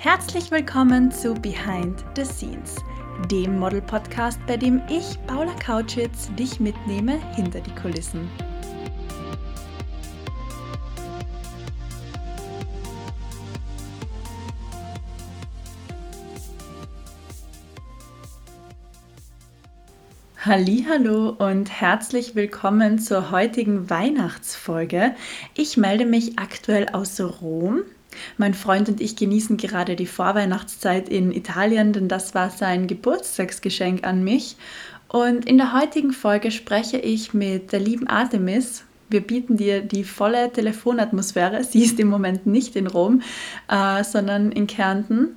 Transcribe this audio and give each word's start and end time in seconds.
Herzlich 0.00 0.52
willkommen 0.52 1.10
zu 1.10 1.34
Behind 1.34 2.04
the 2.14 2.24
Scenes, 2.24 2.76
dem 3.32 3.58
Model-Podcast, 3.58 4.38
bei 4.46 4.56
dem 4.56 4.80
ich, 4.88 5.18
Paula 5.26 5.52
Kautschitz, 5.54 6.30
dich 6.36 6.60
mitnehme 6.60 7.18
hinter 7.34 7.60
die 7.60 7.74
Kulissen. 7.74 8.30
Hallo 20.46 21.30
und 21.30 21.72
herzlich 21.72 22.36
willkommen 22.36 23.00
zur 23.00 23.32
heutigen 23.32 23.90
Weihnachtsfolge. 23.90 25.16
Ich 25.54 25.76
melde 25.76 26.06
mich 26.06 26.38
aktuell 26.38 26.88
aus 26.90 27.20
Rom 27.20 27.82
mein 28.36 28.54
Freund 28.54 28.88
und 28.88 29.00
ich 29.00 29.16
genießen 29.16 29.56
gerade 29.56 29.96
die 29.96 30.06
Vorweihnachtszeit 30.06 31.08
in 31.08 31.32
Italien, 31.32 31.92
denn 31.92 32.08
das 32.08 32.34
war 32.34 32.50
sein 32.50 32.86
Geburtstagsgeschenk 32.86 34.06
an 34.06 34.22
mich. 34.22 34.56
Und 35.08 35.46
in 35.46 35.56
der 35.56 35.72
heutigen 35.72 36.12
Folge 36.12 36.50
spreche 36.50 36.98
ich 36.98 37.32
mit 37.32 37.72
der 37.72 37.80
lieben 37.80 38.06
Artemis. 38.08 38.84
Wir 39.08 39.22
bieten 39.22 39.56
dir 39.56 39.80
die 39.80 40.04
volle 40.04 40.52
Telefonatmosphäre. 40.52 41.64
Sie 41.64 41.82
ist 41.82 41.98
im 41.98 42.08
Moment 42.08 42.46
nicht 42.46 42.76
in 42.76 42.86
Rom, 42.86 43.22
äh, 43.68 44.04
sondern 44.04 44.52
in 44.52 44.66
Kärnten. 44.66 45.36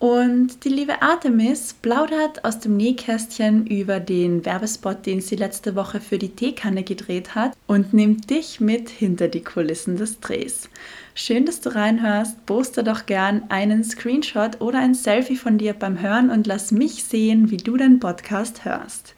Und 0.00 0.64
die 0.64 0.68
liebe 0.68 1.00
Artemis 1.00 1.74
plaudert 1.74 2.44
aus 2.44 2.58
dem 2.58 2.76
Nähkästchen 2.76 3.68
über 3.68 4.00
den 4.00 4.44
Werbespot, 4.44 5.06
den 5.06 5.20
sie 5.20 5.36
letzte 5.36 5.76
Woche 5.76 6.00
für 6.00 6.18
die 6.18 6.30
Teekanne 6.30 6.82
gedreht 6.82 7.36
hat 7.36 7.52
und 7.68 7.94
nimmt 7.94 8.28
dich 8.28 8.58
mit 8.58 8.90
hinter 8.90 9.28
die 9.28 9.44
Kulissen 9.44 9.96
des 9.96 10.18
Drehs. 10.18 10.68
Schön, 11.14 11.44
dass 11.44 11.60
du 11.60 11.74
reinhörst. 11.74 12.46
Poste 12.46 12.82
doch 12.82 13.06
gern 13.06 13.44
einen 13.50 13.84
Screenshot 13.84 14.60
oder 14.60 14.78
ein 14.78 14.94
Selfie 14.94 15.36
von 15.36 15.58
dir 15.58 15.74
beim 15.74 16.00
Hören 16.00 16.30
und 16.30 16.46
lass 16.46 16.72
mich 16.72 17.04
sehen, 17.04 17.50
wie 17.50 17.58
du 17.58 17.76
den 17.76 18.00
Podcast 18.00 18.64
hörst. 18.64 19.14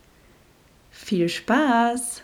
Viel 0.90 1.28
Spaß! 1.28 2.22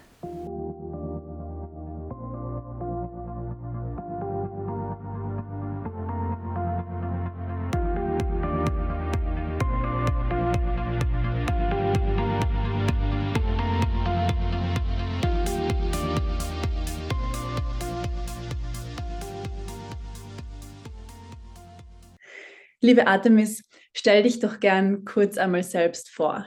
Liebe 22.83 23.07
Artemis, 23.07 23.69
stell 23.93 24.23
dich 24.23 24.41
doch 24.41 24.59
gern 24.59 25.05
kurz 25.05 25.37
einmal 25.37 25.63
selbst 25.63 26.09
vor. 26.09 26.47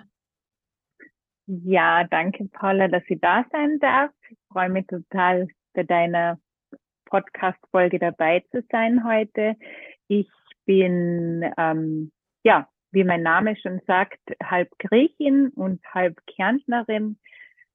Ja, 1.46 2.06
danke 2.06 2.46
Paula, 2.46 2.88
dass 2.88 3.04
ich 3.08 3.20
da 3.22 3.46
sein 3.52 3.78
darf. 3.80 4.12
Ich 4.30 4.38
freue 4.52 4.70
mich 4.70 4.88
total, 4.88 5.48
bei 5.74 5.84
deiner 5.84 6.40
Podcast-Folge 7.06 8.00
dabei 8.00 8.44
zu 8.52 8.64
sein 8.72 9.04
heute. 9.04 9.56
Ich 10.08 10.30
bin, 10.66 11.46
ähm, 11.58 12.12
ja, 12.44 12.68
wie 12.92 13.04
mein 13.04 13.22
Name 13.22 13.56
schon 13.56 13.82
sagt, 13.86 14.20
halb 14.42 14.70
Griechin 14.80 15.50
und 15.50 15.86
halb 15.94 16.20
Kärntnerin. 16.26 17.20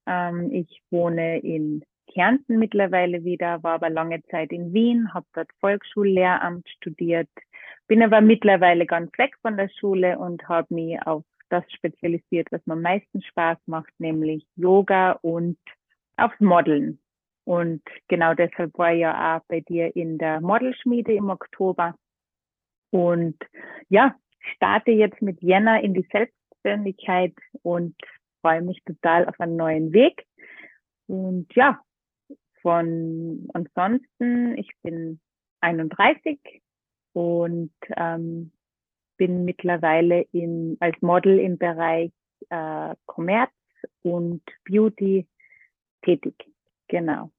Ähm, 0.06 0.52
ich 0.52 0.82
wohne 0.90 1.38
in 1.38 1.84
Kärnten 2.12 2.58
mittlerweile 2.58 3.22
wieder, 3.22 3.62
war 3.62 3.74
aber 3.74 3.90
lange 3.90 4.22
Zeit 4.24 4.50
in 4.50 4.72
Wien, 4.72 5.14
habe 5.14 5.26
dort 5.34 5.50
Volksschullehramt 5.60 6.68
studiert, 6.68 7.28
bin 7.88 8.02
aber 8.02 8.20
mittlerweile 8.20 8.86
ganz 8.86 9.10
weg 9.18 9.34
von 9.42 9.56
der 9.56 9.70
Schule 9.80 10.18
und 10.18 10.48
habe 10.48 10.72
mich 10.74 11.00
auf 11.04 11.24
das 11.48 11.64
spezialisiert, 11.72 12.48
was 12.52 12.64
mir 12.66 12.74
am 12.74 12.82
meisten 12.82 13.22
Spaß 13.22 13.58
macht, 13.66 13.92
nämlich 13.98 14.46
Yoga 14.54 15.12
und 15.22 15.58
aufs 16.16 16.38
Modeln. 16.38 17.00
Und 17.44 17.82
genau 18.08 18.34
deshalb 18.34 18.76
war 18.76 18.92
ich 18.92 19.00
ja 19.00 19.38
auch 19.38 19.44
bei 19.48 19.60
dir 19.60 19.96
in 19.96 20.18
der 20.18 20.42
Modelschmiede 20.42 21.14
im 21.14 21.30
Oktober. 21.30 21.94
Und 22.90 23.36
ja, 23.88 24.14
starte 24.54 24.90
jetzt 24.90 25.22
mit 25.22 25.42
Jänner 25.42 25.82
in 25.82 25.94
die 25.94 26.06
Selbstständigkeit 26.12 27.34
und 27.62 27.96
freue 28.42 28.60
mich 28.60 28.82
total 28.84 29.26
auf 29.26 29.40
einen 29.40 29.56
neuen 29.56 29.92
Weg. 29.94 30.26
Und 31.06 31.46
ja, 31.54 31.80
von 32.60 33.48
ansonsten, 33.54 34.58
ich 34.58 34.70
bin 34.82 35.20
31, 35.60 36.38
und 37.18 37.72
ähm, 37.96 38.52
bin 39.16 39.44
mittlerweile 39.44 40.22
in, 40.30 40.76
als 40.78 40.94
Model 41.00 41.40
im 41.40 41.58
Bereich 41.58 42.12
äh, 42.48 42.94
Commerz 43.06 43.50
und 44.02 44.40
Beauty 44.64 45.26
tätig. 46.02 46.34
Genau. 46.86 47.32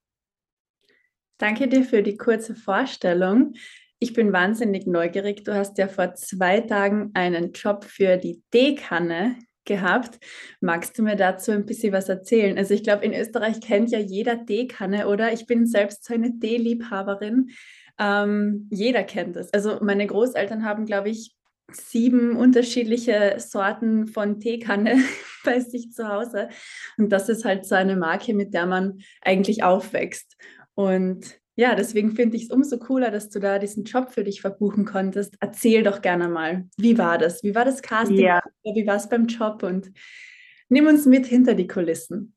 Danke 1.37 1.69
dir 1.69 1.85
für 1.85 2.03
die 2.03 2.17
kurze 2.17 2.55
Vorstellung. 2.55 3.53
Ich 3.99 4.11
bin 4.11 4.33
wahnsinnig 4.33 4.85
neugierig. 4.85 5.45
Du 5.45 5.55
hast 5.55 5.77
ja 5.77 5.87
vor 5.87 6.13
zwei 6.15 6.59
Tagen 6.59 7.11
einen 7.13 7.53
Job 7.53 7.85
für 7.85 8.17
die 8.17 8.43
Teekanne 8.51 9.37
gehabt. 9.63 10.19
Magst 10.59 10.97
du 10.97 11.03
mir 11.03 11.15
dazu 11.15 11.51
ein 11.53 11.65
bisschen 11.65 11.93
was 11.93 12.09
erzählen? 12.09 12.57
Also 12.57 12.73
ich 12.73 12.83
glaube, 12.83 13.05
in 13.05 13.13
Österreich 13.13 13.61
kennt 13.61 13.91
ja 13.91 13.99
jeder 13.99 14.45
Teekanne, 14.45 15.07
oder? 15.07 15.31
Ich 15.31 15.45
bin 15.45 15.65
selbst 15.65 16.03
so 16.03 16.13
eine 16.13 16.37
Teeliebhaberin. 16.37 17.51
Ähm, 17.99 18.67
jeder 18.71 19.03
kennt 19.03 19.35
es. 19.35 19.53
Also 19.53 19.79
meine 19.81 20.07
Großeltern 20.07 20.63
haben, 20.63 20.85
glaube 20.85 21.09
ich, 21.09 21.35
sieben 21.71 22.35
unterschiedliche 22.35 23.35
Sorten 23.37 24.07
von 24.07 24.39
Teekanne 24.39 24.97
bei 25.43 25.59
sich 25.59 25.91
zu 25.91 26.07
Hause. 26.07 26.49
Und 26.97 27.11
das 27.11 27.29
ist 27.29 27.45
halt 27.45 27.65
so 27.65 27.75
eine 27.75 27.95
Marke, 27.95 28.33
mit 28.33 28.53
der 28.53 28.65
man 28.65 28.99
eigentlich 29.21 29.63
aufwächst. 29.63 30.35
Und 30.73 31.39
ja, 31.55 31.75
deswegen 31.75 32.15
finde 32.15 32.37
ich 32.37 32.43
es 32.43 32.51
umso 32.51 32.79
cooler, 32.79 33.11
dass 33.11 33.29
du 33.29 33.39
da 33.39 33.59
diesen 33.59 33.83
Job 33.83 34.11
für 34.11 34.23
dich 34.23 34.39
verbuchen 34.39 34.85
konntest. 34.85 35.35
Erzähl 35.41 35.83
doch 35.83 36.01
gerne 36.01 36.29
mal, 36.29 36.65
wie 36.77 36.97
war 36.97 37.17
das? 37.17 37.43
Wie 37.43 37.53
war 37.53 37.65
das 37.65 37.81
Casting? 37.81 38.19
Ja. 38.19 38.41
Wie 38.63 38.87
war 38.87 38.95
es 38.95 39.09
beim 39.09 39.27
Job? 39.27 39.63
Und 39.63 39.91
nimm 40.69 40.87
uns 40.87 41.05
mit 41.05 41.25
hinter 41.25 41.55
die 41.55 41.67
Kulissen 41.67 42.33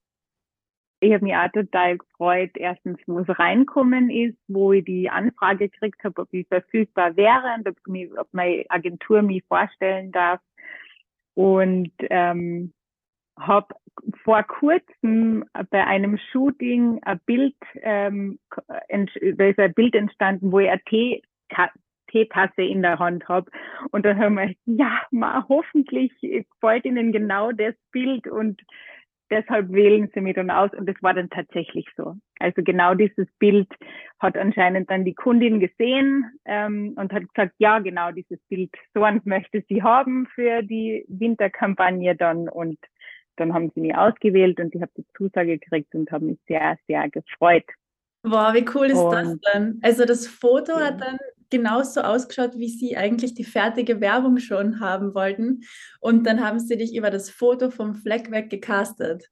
ich 1.02 1.12
habe 1.12 1.24
mich 1.24 1.34
auch 1.34 1.50
total 1.50 1.98
gefreut, 1.98 2.52
erstens, 2.54 2.98
wo 3.06 3.18
es 3.18 3.38
reinkommen 3.38 4.08
ist, 4.08 4.38
wo 4.46 4.72
ich 4.72 4.84
die 4.84 5.10
Anfrage 5.10 5.68
gekriegt 5.68 6.02
habe, 6.04 6.22
ob 6.22 6.28
ich 6.32 6.46
verfügbar 6.46 7.16
wäre 7.16 7.54
und 7.56 7.68
ob, 7.68 7.76
mich, 7.88 8.08
ob 8.16 8.28
meine 8.32 8.64
Agentur 8.68 9.20
mich 9.22 9.42
vorstellen 9.48 10.12
darf. 10.12 10.40
Und 11.34 11.90
ähm, 12.02 12.72
habe 13.36 13.74
vor 14.22 14.44
kurzem 14.44 15.44
bei 15.70 15.84
einem 15.84 16.18
Shooting 16.30 17.00
ein 17.02 17.20
Bild, 17.26 17.56
ähm, 17.80 18.38
da 18.56 19.44
ist 19.46 19.58
ein 19.58 19.74
Bild 19.74 19.96
entstanden, 19.96 20.52
wo 20.52 20.60
ich 20.60 20.70
eine 20.70 20.82
Tee, 20.84 21.22
Teetasse 22.12 22.62
in 22.62 22.82
der 22.82 23.00
Hand 23.00 23.28
habe. 23.28 23.50
Und 23.90 24.06
dann 24.06 24.18
haben 24.18 24.36
wir, 24.36 24.54
ja, 24.66 25.02
ma, 25.10 25.44
hoffentlich 25.48 26.12
gefällt 26.20 26.84
Ihnen 26.84 27.10
genau 27.10 27.50
das 27.50 27.74
Bild 27.90 28.28
und 28.28 28.60
deshalb 29.32 29.72
wählen 29.72 30.10
sie 30.14 30.20
mich 30.20 30.36
dann 30.36 30.50
aus 30.50 30.70
und 30.76 30.86
das 30.86 30.96
war 31.00 31.14
dann 31.14 31.30
tatsächlich 31.30 31.86
so. 31.96 32.14
Also 32.38 32.62
genau 32.62 32.94
dieses 32.94 33.26
Bild 33.38 33.68
hat 34.20 34.36
anscheinend 34.36 34.90
dann 34.90 35.04
die 35.04 35.14
Kundin 35.14 35.58
gesehen 35.58 36.30
ähm, 36.44 36.94
und 36.96 37.12
hat 37.12 37.22
gesagt, 37.34 37.54
ja, 37.58 37.78
genau 37.78 38.12
dieses 38.12 38.38
Bild, 38.48 38.70
so 38.94 39.02
eins 39.02 39.24
möchte 39.24 39.64
sie 39.68 39.82
haben 39.82 40.28
für 40.34 40.62
die 40.62 41.04
Winterkampagne 41.08 42.14
dann 42.14 42.48
und 42.48 42.78
dann 43.36 43.54
haben 43.54 43.72
sie 43.74 43.80
mich 43.80 43.96
ausgewählt 43.96 44.60
und 44.60 44.74
ich 44.74 44.82
habe 44.82 44.92
die 44.96 45.06
Zusage 45.16 45.58
gekriegt 45.58 45.94
und 45.94 46.12
habe 46.12 46.26
mich 46.26 46.38
sehr, 46.46 46.76
sehr 46.86 47.08
gefreut. 47.08 47.64
Wow, 48.22 48.54
wie 48.54 48.66
cool 48.74 48.86
ist 48.86 48.98
und, 48.98 49.12
das 49.12 49.36
denn? 49.52 49.80
Also 49.82 50.04
das 50.04 50.26
Foto 50.26 50.72
ja. 50.72 50.86
hat 50.86 51.00
dann 51.00 51.18
genauso 51.52 52.00
ausgeschaut, 52.00 52.58
wie 52.58 52.68
sie 52.68 52.96
eigentlich 52.96 53.34
die 53.34 53.44
fertige 53.44 54.00
Werbung 54.00 54.38
schon 54.38 54.80
haben 54.80 55.14
wollten. 55.14 55.60
Und 56.00 56.26
dann 56.26 56.44
haben 56.44 56.58
sie 56.58 56.76
dich 56.76 56.96
über 56.96 57.10
das 57.10 57.30
Foto 57.30 57.70
vom 57.70 57.94
Fleck 57.94 58.32
weg 58.32 58.50
gecastet. 58.50 59.28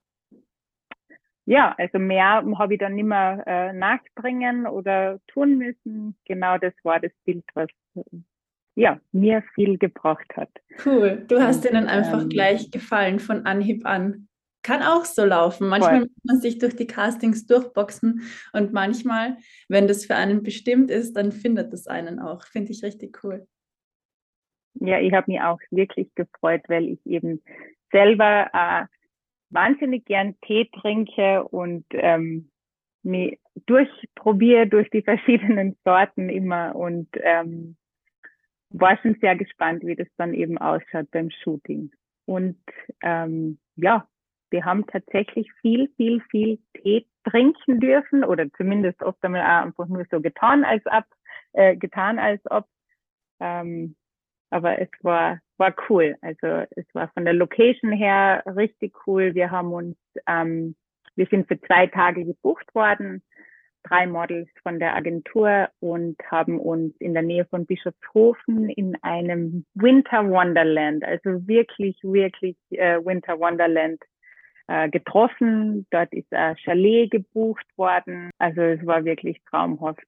Ja, 1.47 1.75
also 1.79 1.99
mehr 1.99 2.45
habe 2.59 2.75
ich 2.75 2.79
dann 2.79 2.95
nicht 2.95 3.07
mehr 3.07 3.43
äh, 3.47 3.73
nachbringen 3.73 4.69
oder 4.69 5.19
tun 5.27 5.59
müssen. 5.59 6.17
Genau 6.25 6.59
das 6.59 6.75
war 6.85 7.01
das 7.01 7.11
Bild, 7.25 7.45
was 7.55 7.69
ja, 8.77 9.01
mir 9.13 9.43
viel 9.55 9.77
gebracht 9.79 10.33
hat. 10.37 10.51
Cool. 10.85 11.25
Du 11.27 11.41
hast 11.41 11.65
ihnen 11.65 11.89
einfach 11.89 12.23
ähm, 12.23 12.29
gleich 12.29 12.71
gefallen 12.71 13.19
von 13.19 13.47
Anhieb 13.47 13.85
an. 13.85 14.29
Kann 14.63 14.83
auch 14.83 15.05
so 15.07 15.25
laufen. 15.25 15.69
Manchmal 15.69 16.01
muss 16.01 16.25
man 16.25 16.41
sich 16.41 16.59
durch 16.59 16.77
die 16.77 16.87
Castings 16.87 17.47
durchboxen 17.47 18.23
und 18.53 18.73
manchmal, 18.73 19.39
wenn 19.69 19.89
das 19.89 20.05
für 20.05 20.17
einen 20.17 20.43
bestimmt 20.43 20.91
ist, 20.91 21.15
dann 21.15 21.33
findet 21.33 21.73
es 21.73 21.87
einen 21.87 22.21
auch. 22.21 22.45
Finde 22.45 22.73
ich 22.73 22.83
richtig 22.83 23.25
cool. 23.25 23.47
Ja, 24.75 25.01
ich 25.01 25.13
habe 25.13 25.31
mich 25.31 25.41
auch 25.41 25.59
wirklich 25.71 26.15
gefreut, 26.15 26.63
weil 26.69 26.89
ich 26.89 27.05
eben 27.07 27.43
selber 27.91 28.51
äh, 28.53 28.87
wahnsinnig 29.51 30.05
gern 30.05 30.39
Tee 30.43 30.71
trinke 30.81 31.45
und 31.45 31.85
ähm, 31.93 32.51
mich 33.03 33.39
durchprobiere 33.67 34.67
durch 34.67 34.89
die 34.91 35.03
verschiedenen 35.03 35.77
Sorten 35.85 36.29
immer 36.29 36.77
und 36.77 37.09
ähm, 37.15 37.77
war 38.71 38.97
schon 38.99 39.17
sehr 39.21 39.37
gespannt, 39.37 39.85
wie 39.85 39.97
das 39.97 40.09
dann 40.17 40.35
eben 40.35 40.59
ausschaut 40.59 41.11
beim 41.11 41.31
Shooting. 41.31 41.91
Und 42.25 42.59
ähm, 43.03 43.59
ja, 43.75 44.07
wir 44.51 44.65
haben 44.65 44.87
tatsächlich 44.87 45.51
viel, 45.61 45.89
viel, 45.97 46.21
viel 46.31 46.59
Tee 46.75 47.07
trinken 47.25 47.81
dürfen 47.81 48.25
oder 48.25 48.51
zumindest 48.57 49.03
oft 49.03 49.23
einmal 49.25 49.43
auch 49.43 49.67
einfach 49.67 49.87
nur 49.87 50.05
so 50.11 50.21
getan 50.21 50.65
als 50.65 50.85
ab, 50.87 51.07
äh, 51.53 51.77
getan 51.77 52.19
als 52.19 52.41
ob. 52.51 52.67
Ähm, 53.41 53.97
aber 54.51 54.81
es 54.81 54.89
war, 55.03 55.39
war 55.59 55.75
cool. 55.89 56.17
Also 56.23 56.67
es 56.75 56.87
war 56.93 57.09
von 57.15 57.25
der 57.25 57.35
Location 57.35 57.93
her 57.93 58.43
richtig 58.47 58.95
cool. 59.07 59.35
Wir 59.35 59.51
haben 59.51 59.73
uns, 59.73 59.97
ähm, 60.27 60.75
wir 61.15 61.27
sind 61.27 61.47
für 61.47 61.61
zwei 61.61 61.87
Tage 61.87 62.25
gebucht 62.25 62.75
worden, 62.75 63.23
drei 63.85 64.07
Models 64.07 64.49
von 64.63 64.79
der 64.79 64.95
Agentur 64.97 65.69
und 65.79 66.17
haben 66.31 66.59
uns 66.59 66.95
in 66.99 67.15
der 67.15 67.23
Nähe 67.23 67.45
von 67.47 67.67
Bischofshofen 67.67 68.69
in 68.69 68.97
einem 69.03 69.65
Winter 69.75 70.29
Wonderland, 70.29 71.05
also 71.05 71.47
wirklich, 71.47 71.97
wirklich 72.03 72.57
äh, 72.71 72.99
Winter 73.05 73.39
Wonderland 73.39 74.01
getroffen. 74.91 75.87
Dort 75.91 76.13
ist 76.13 76.33
ein 76.33 76.57
Chalet 76.59 77.11
gebucht 77.11 77.67
worden. 77.77 78.31
Also 78.39 78.61
es 78.61 78.85
war 78.87 79.05
wirklich 79.05 79.41
traumhaft. 79.51 80.07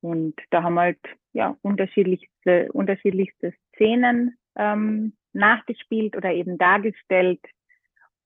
Und 0.00 0.34
da 0.50 0.62
haben 0.62 0.78
halt 0.78 1.00
ja 1.32 1.56
unterschiedlichste, 1.62 2.70
unterschiedlichste 2.72 3.52
Szenen 3.74 4.36
ähm, 4.56 5.14
nachgespielt 5.32 6.16
oder 6.16 6.32
eben 6.32 6.58
dargestellt. 6.58 7.40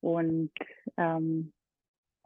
Und 0.00 0.52
ähm, 0.96 1.52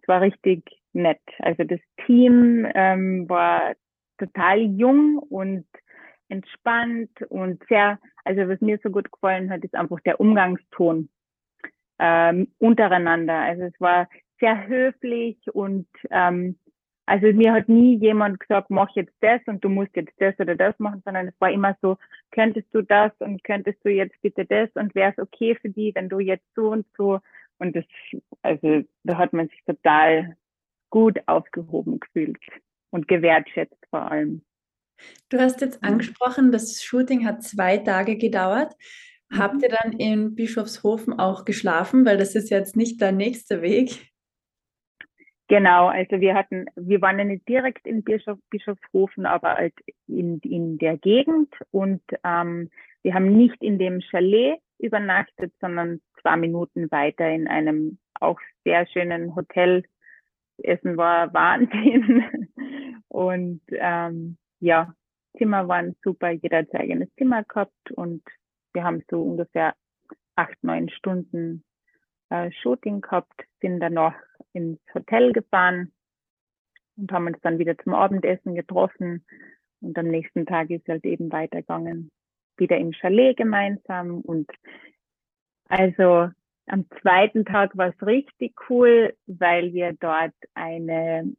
es 0.00 0.08
war 0.08 0.20
richtig 0.20 0.64
nett. 0.92 1.20
Also 1.38 1.64
das 1.64 1.80
Team 2.06 2.66
ähm, 2.74 3.28
war 3.28 3.74
total 4.18 4.60
jung 4.60 5.18
und 5.18 5.66
entspannt 6.28 7.10
und 7.28 7.62
sehr, 7.68 7.98
also 8.24 8.48
was 8.48 8.60
mir 8.60 8.78
so 8.82 8.90
gut 8.90 9.10
gefallen 9.12 9.50
hat, 9.50 9.64
ist 9.64 9.74
einfach 9.74 10.00
der 10.00 10.18
Umgangston 10.20 11.08
ähm, 12.04 12.48
untereinander. 12.58 13.38
Also 13.38 13.62
es 13.62 13.80
war 13.80 14.08
sehr 14.40 14.66
höflich 14.66 15.38
und 15.52 15.86
ähm, 16.10 16.58
also 17.06 17.26
mir 17.32 17.52
hat 17.52 17.68
nie 17.68 17.96
jemand 17.96 18.40
gesagt, 18.40 18.70
mach 18.70 18.90
jetzt 18.96 19.14
das 19.20 19.40
und 19.46 19.62
du 19.62 19.68
musst 19.68 19.94
jetzt 19.94 20.14
das 20.18 20.34
oder 20.40 20.56
das 20.56 20.76
machen, 20.80 21.00
sondern 21.04 21.28
es 21.28 21.34
war 21.40 21.52
immer 21.52 21.76
so, 21.80 21.96
könntest 22.32 22.66
du 22.72 22.82
das 22.82 23.12
und 23.20 23.44
könntest 23.44 23.78
du 23.84 23.90
jetzt 23.90 24.20
bitte 24.20 24.44
das 24.44 24.68
und 24.74 24.94
wäre 24.96 25.12
es 25.12 25.22
okay 25.22 25.56
für 25.60 25.68
die, 25.68 25.94
wenn 25.94 26.08
du 26.08 26.18
jetzt 26.18 26.46
so 26.56 26.70
und 26.70 26.86
so. 26.96 27.20
Und 27.58 27.76
das, 27.76 27.84
also 28.42 28.82
da 29.04 29.18
hat 29.18 29.32
man 29.32 29.48
sich 29.48 29.62
total 29.64 30.36
gut 30.90 31.20
aufgehoben 31.26 32.00
gefühlt 32.00 32.38
und 32.90 33.06
gewertschätzt 33.06 33.78
vor 33.90 34.10
allem. 34.10 34.42
Du 35.28 35.38
hast 35.38 35.60
jetzt 35.60 35.84
angesprochen, 35.84 36.50
das 36.50 36.82
Shooting 36.82 37.26
hat 37.26 37.44
zwei 37.44 37.78
Tage 37.78 38.16
gedauert. 38.16 38.74
Habt 39.36 39.54
mhm. 39.54 39.60
ihr 39.62 39.68
dann 39.68 39.92
in 39.92 40.34
Bischofshofen 40.34 41.18
auch 41.18 41.44
geschlafen? 41.44 42.04
Weil 42.04 42.18
das 42.18 42.34
ist 42.34 42.50
jetzt 42.50 42.76
nicht 42.76 43.00
der 43.00 43.12
nächste 43.12 43.62
Weg. 43.62 44.12
Genau, 45.48 45.88
also 45.88 46.20
wir 46.20 46.34
hatten, 46.34 46.64
wir 46.76 47.02
waren 47.02 47.18
ja 47.18 47.26
nicht 47.26 47.46
direkt 47.46 47.86
in 47.86 48.02
Bischof, 48.02 48.38
Bischofshofen, 48.48 49.26
aber 49.26 49.56
halt 49.56 49.74
in, 50.06 50.38
in 50.38 50.78
der 50.78 50.96
Gegend 50.96 51.54
und 51.70 52.00
ähm, 52.24 52.70
wir 53.02 53.12
haben 53.12 53.36
nicht 53.36 53.62
in 53.62 53.78
dem 53.78 54.00
Chalet 54.00 54.60
übernachtet, 54.78 55.52
sondern 55.60 56.00
zwei 56.22 56.36
Minuten 56.36 56.90
weiter 56.90 57.28
in 57.28 57.48
einem 57.48 57.98
auch 58.18 58.40
sehr 58.64 58.86
schönen 58.86 59.34
Hotel. 59.34 59.82
Essen 60.62 60.96
war 60.96 61.34
Wahnsinn 61.34 62.48
und 63.08 63.60
ähm, 63.72 64.38
ja, 64.60 64.94
Zimmer 65.36 65.68
waren 65.68 65.96
super, 66.02 66.30
jeder 66.30 66.58
hat 66.58 66.70
sein 66.70 66.82
eigenes 66.82 67.14
Zimmer 67.16 67.44
gehabt 67.44 67.90
und 67.94 68.22
wir 68.72 68.84
haben 68.84 69.02
so 69.10 69.22
ungefähr 69.22 69.74
acht, 70.36 70.62
neun 70.62 70.88
Stunden 70.90 71.64
äh, 72.30 72.50
Shooting 72.62 73.00
gehabt, 73.00 73.44
sind 73.60 73.80
dann 73.80 73.94
noch 73.94 74.14
ins 74.52 74.80
Hotel 74.94 75.32
gefahren 75.32 75.92
und 76.96 77.12
haben 77.12 77.26
uns 77.26 77.38
dann 77.42 77.58
wieder 77.58 77.76
zum 77.78 77.94
Abendessen 77.94 78.54
getroffen. 78.54 79.24
Und 79.80 79.98
am 79.98 80.08
nächsten 80.08 80.46
Tag 80.46 80.70
ist 80.70 80.86
halt 80.88 81.04
eben 81.04 81.30
weitergegangen, 81.32 82.10
wieder 82.56 82.78
im 82.78 82.92
Chalet 82.92 83.36
gemeinsam. 83.36 84.20
Und 84.20 84.50
also 85.68 86.30
am 86.66 86.86
zweiten 87.00 87.44
Tag 87.44 87.76
war 87.76 87.88
es 87.88 88.06
richtig 88.06 88.54
cool, 88.68 89.14
weil 89.26 89.72
wir 89.72 89.94
dort 89.94 90.34
eine 90.54 91.34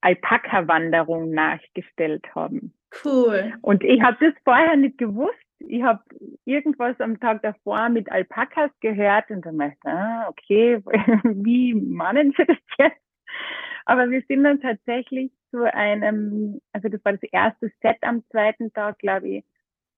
Alpaka-Wanderung 0.00 1.30
nachgestellt 1.30 2.24
haben. 2.34 2.74
Cool. 3.04 3.54
Und 3.62 3.84
ich 3.84 4.02
habe 4.02 4.16
das 4.20 4.34
vorher 4.44 4.76
nicht 4.76 4.98
gewusst 4.98 5.34
ich 5.58 5.82
habe 5.82 6.02
irgendwas 6.44 7.00
am 7.00 7.18
Tag 7.20 7.42
davor 7.42 7.88
mit 7.88 8.10
Alpakas 8.10 8.70
gehört 8.80 9.30
und 9.30 9.44
dann 9.44 9.60
ich, 9.60 9.74
ah, 9.84 10.28
okay, 10.28 10.80
wie 11.24 11.74
meinen 11.74 12.32
Sie 12.36 12.44
das 12.44 12.58
jetzt? 12.78 13.00
Aber 13.84 14.10
wir 14.10 14.22
sind 14.28 14.44
dann 14.44 14.60
tatsächlich 14.60 15.32
zu 15.50 15.72
einem, 15.72 16.60
also 16.72 16.88
das 16.88 17.04
war 17.04 17.12
das 17.12 17.22
erste 17.30 17.70
Set 17.80 17.98
am 18.02 18.24
zweiten 18.30 18.72
Tag, 18.72 18.98
glaube 18.98 19.28
ich. 19.28 19.44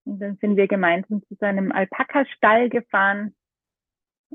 Und 0.05 0.21
dann 0.21 0.37
sind 0.37 0.57
wir 0.57 0.69
gemeinsam 0.69 1.23
zu 1.23 1.35
so 1.35 1.47
einem 1.47 1.73
Alpaka-Stall 1.73 2.69
gefahren. 2.69 3.35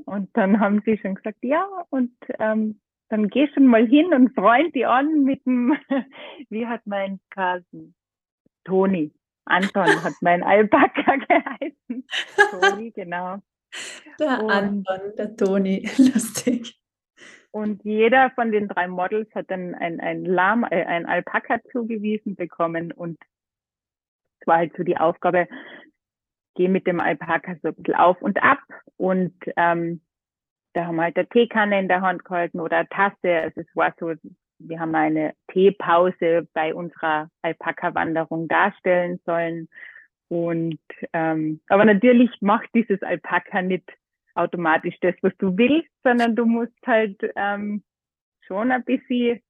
Und 0.04 0.36
dann 0.36 0.58
haben 0.58 0.82
sie 0.84 0.98
schon 0.98 1.14
gesagt, 1.14 1.38
ja, 1.42 1.66
und 1.90 2.12
ähm, 2.40 2.80
dann 3.08 3.28
geh 3.28 3.48
schon 3.54 3.66
mal 3.66 3.86
hin 3.86 4.12
und 4.12 4.34
freund 4.34 4.74
die 4.74 4.86
an 4.86 5.22
mit 5.22 5.44
dem, 5.46 5.76
wie 6.48 6.66
hat 6.66 6.84
mein 6.84 7.20
Kasen? 7.30 7.94
Toni. 8.64 9.12
Anton 9.44 10.02
hat 10.02 10.14
mein 10.20 10.42
Alpaka 10.42 11.16
geheißen. 11.28 12.06
Toni, 12.50 12.90
genau. 12.90 13.38
Der 14.18 14.42
und, 14.42 14.50
Anton, 14.50 15.16
der 15.16 15.36
Toni, 15.36 15.88
lustig. 15.98 16.80
Und 17.50 17.84
jeder 17.84 18.30
von 18.30 18.50
den 18.50 18.68
drei 18.68 18.88
Models 18.88 19.32
hat 19.34 19.50
dann 19.50 19.74
ein, 19.74 20.00
ein 20.00 20.24
Lamm, 20.24 20.64
äh, 20.64 20.84
ein 20.84 21.06
Alpaka 21.06 21.60
zugewiesen 21.70 22.34
bekommen 22.34 22.90
und 22.90 23.18
es 24.40 24.46
war 24.46 24.58
halt 24.58 24.76
so 24.76 24.82
die 24.82 24.96
Aufgabe, 24.96 25.46
geh 26.56 26.68
mit 26.68 26.86
dem 26.86 27.00
Alpaka 27.00 27.54
so 27.62 27.68
ein 27.68 27.74
bisschen 27.74 27.94
auf 27.94 28.20
und 28.20 28.42
ab 28.42 28.58
und 28.96 29.34
ähm, 29.56 30.02
da 30.74 30.86
haben 30.86 30.96
wir 30.96 31.02
halt 31.02 31.16
eine 31.16 31.28
Teekanne 31.28 31.78
in 31.78 31.88
der 31.88 32.00
Hand 32.00 32.24
gehalten 32.24 32.60
oder 32.60 32.78
eine 32.78 32.88
Tasse. 32.88 33.42
Also 33.42 33.60
es 33.60 33.76
war 33.76 33.94
so 33.98 34.12
wir 34.68 34.80
haben 34.80 34.94
eine 34.94 35.34
Teepause 35.52 36.48
bei 36.52 36.74
unserer 36.74 37.30
Alpaka-Wanderung 37.42 38.48
darstellen 38.48 39.20
sollen. 39.24 39.68
Und 40.28 40.80
ähm, 41.12 41.60
aber 41.68 41.84
natürlich 41.84 42.30
macht 42.40 42.68
dieses 42.74 43.02
Alpaka 43.02 43.62
nicht 43.62 43.88
automatisch 44.34 44.96
das, 45.00 45.14
was 45.22 45.32
du 45.38 45.56
willst, 45.56 45.90
sondern 46.02 46.34
du 46.34 46.44
musst 46.44 46.74
halt 46.86 47.20
ähm, 47.36 47.82
schon 48.40 48.72
ein 48.72 48.84
bisschen, 48.84 49.40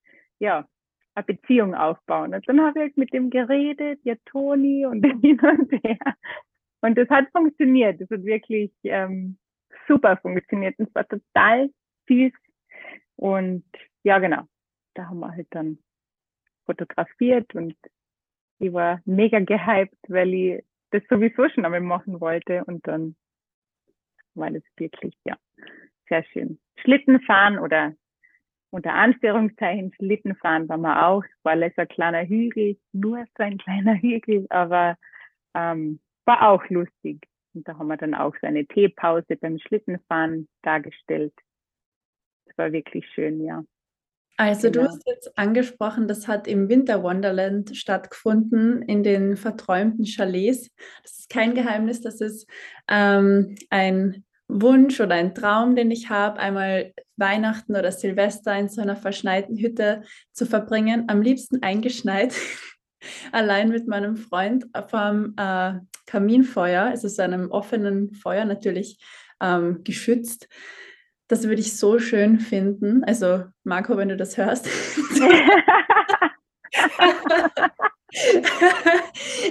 ja, 0.41 0.67
eine 1.15 1.25
Beziehung 1.25 1.75
aufbauen. 1.75 2.35
Und 2.35 2.47
dann 2.49 2.61
habe 2.61 2.79
ich 2.79 2.83
halt 2.83 2.97
mit 2.97 3.13
dem 3.13 3.31
geredet, 3.31 4.01
ja 4.03 4.15
Toni 4.27 4.85
und 4.85 5.05
hin 5.23 5.41
und 5.41 5.73
her. 5.85 6.15
Und 6.81 6.99
das 6.99 7.09
hat 7.09 7.31
funktioniert. 7.31 8.01
Das 8.01 8.11
hat 8.11 8.25
wirklich 8.25 8.73
ähm, 8.83 9.39
super 9.89 10.17
funktioniert. 10.19 10.79
Und 10.79 10.89
es 10.89 10.95
war 10.95 11.09
total 11.09 11.71
süß. 12.09 12.33
Und 13.17 13.65
ja, 14.03 14.19
genau 14.19 14.43
da 14.95 15.07
haben 15.09 15.21
wir 15.21 15.33
halt 15.33 15.49
dann 15.51 15.79
fotografiert 16.67 17.55
und 17.55 17.77
ich 18.59 18.73
war 18.73 19.01
mega 19.05 19.41
gehypt, 19.41 19.99
weil 20.09 20.33
ich 20.35 20.65
das 20.91 21.03
sowieso 21.09 21.49
schon 21.49 21.65
einmal 21.65 21.81
machen 21.81 22.21
wollte 22.21 22.65
und 22.65 22.87
dann 22.87 23.17
war 24.35 24.51
das 24.51 24.63
wirklich, 24.77 25.15
ja, 25.25 25.37
sehr 26.09 26.25
schön. 26.25 26.59
Schlittenfahren 26.77 27.59
oder 27.59 27.95
unter 28.71 28.93
Anführungszeichen 28.93 29.93
Schlittenfahren 29.95 30.69
waren 30.69 30.81
wir 30.81 31.07
auch. 31.07 31.25
Es 31.25 31.45
war 31.45 31.53
ein 31.53 31.89
kleiner 31.89 32.27
Hügel, 32.27 32.77
nur 32.93 33.25
so 33.37 33.45
ein 33.45 33.59
kleiner 33.59 33.95
Hügel, 34.03 34.47
aber 34.51 34.97
ähm, 35.55 36.01
war 36.25 36.51
auch 36.51 36.69
lustig. 36.69 37.27
Und 37.55 37.69
da 37.69 37.79
haben 37.79 37.87
wir 37.87 37.97
dann 37.97 38.15
auch 38.15 38.35
so 38.41 38.47
eine 38.47 38.67
Teepause 38.67 39.37
beim 39.37 39.59
Schlittenfahren 39.61 40.49
dargestellt. 40.63 41.35
Es 42.47 42.59
war 42.59 42.73
wirklich 42.73 43.07
schön, 43.15 43.45
ja. 43.45 43.65
Also 44.37 44.69
du 44.69 44.81
genau. 44.81 44.91
hast 44.91 45.07
jetzt 45.07 45.39
angesprochen, 45.39 46.09
das 46.09 46.27
hat 46.27 46.49
im 46.49 46.69
Winter 46.69 47.03
Wonderland 47.03 47.77
stattgefunden, 47.77 48.83
in 48.83 49.05
den 49.05 49.37
verträumten 49.37 50.05
Chalets. 50.05 50.71
Das 51.03 51.21
ist 51.21 51.31
kein 51.31 51.55
Geheimnis, 51.55 52.01
das 52.01 52.21
ist 52.21 52.49
ähm, 52.89 53.55
ein 53.71 54.25
Wunsch 54.49 55.01
oder 55.01 55.15
ein 55.15 55.35
Traum, 55.35 55.77
den 55.77 55.91
ich 55.91 56.11
habe, 56.11 56.39
einmal 56.39 56.93
Weihnachten 57.17 57.77
oder 57.77 57.93
Silvester 57.93 58.57
in 58.59 58.69
so 58.69 58.83
einer 58.83 58.97
verschneiten 58.97 59.57
Hütte 59.57 60.03
zu 60.33 60.47
verbringen, 60.47 61.05
am 61.09 61.23
liebsten 61.23 61.63
eingeschneit, 61.63 62.35
allein 63.33 63.69
mit 63.69 63.87
meinem 63.87 64.17
Freund 64.17 64.67
vom 64.89 65.35
äh, 65.37 65.75
Kaminfeuer, 66.07 66.85
also 66.85 67.09
so 67.09 67.23
einem 67.23 67.51
offenen 67.51 68.15
Feuer 68.15 68.45
natürlich 68.45 68.99
ähm, 69.41 69.83
geschützt. 69.85 70.49
Das 71.29 71.45
würde 71.45 71.61
ich 71.61 71.77
so 71.77 71.99
schön 71.99 72.39
finden. 72.39 73.03
Also, 73.05 73.45
Marco, 73.65 73.97
wenn 73.97 74.11
du 74.11 74.17
das 74.17 74.37
hörst. 74.37 74.67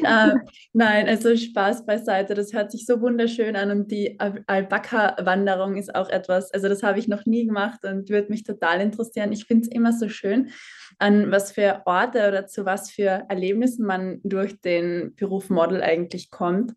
äh, 0.03 0.35
Nein, 0.75 1.07
also 1.07 1.35
Spaß 1.35 1.85
beiseite. 1.85 2.33
Das 2.33 2.53
hört 2.53 2.71
sich 2.71 2.85
so 2.85 2.99
wunderschön 3.01 3.55
an 3.55 3.71
und 3.71 3.91
die 3.91 4.19
Al- 4.19 4.43
Alpaka-Wanderung 4.47 5.77
ist 5.77 5.93
auch 5.93 6.09
etwas, 6.09 6.51
also 6.51 6.67
das 6.67 6.81
habe 6.81 6.97
ich 6.97 7.07
noch 7.07 7.25
nie 7.25 7.45
gemacht 7.45 7.85
und 7.85 8.09
würde 8.09 8.29
mich 8.29 8.43
total 8.43 8.81
interessieren. 8.81 9.31
Ich 9.31 9.45
finde 9.45 9.63
es 9.63 9.67
immer 9.71 9.93
so 9.93 10.09
schön, 10.09 10.49
an 10.97 11.29
was 11.31 11.51
für 11.51 11.83
Orte 11.85 12.27
oder 12.27 12.47
zu 12.47 12.65
was 12.65 12.89
für 12.89 13.25
Erlebnissen 13.29 13.85
man 13.85 14.19
durch 14.23 14.59
den 14.61 15.13
Beruf 15.15 15.49
Model 15.51 15.83
eigentlich 15.83 16.31
kommt 16.31 16.73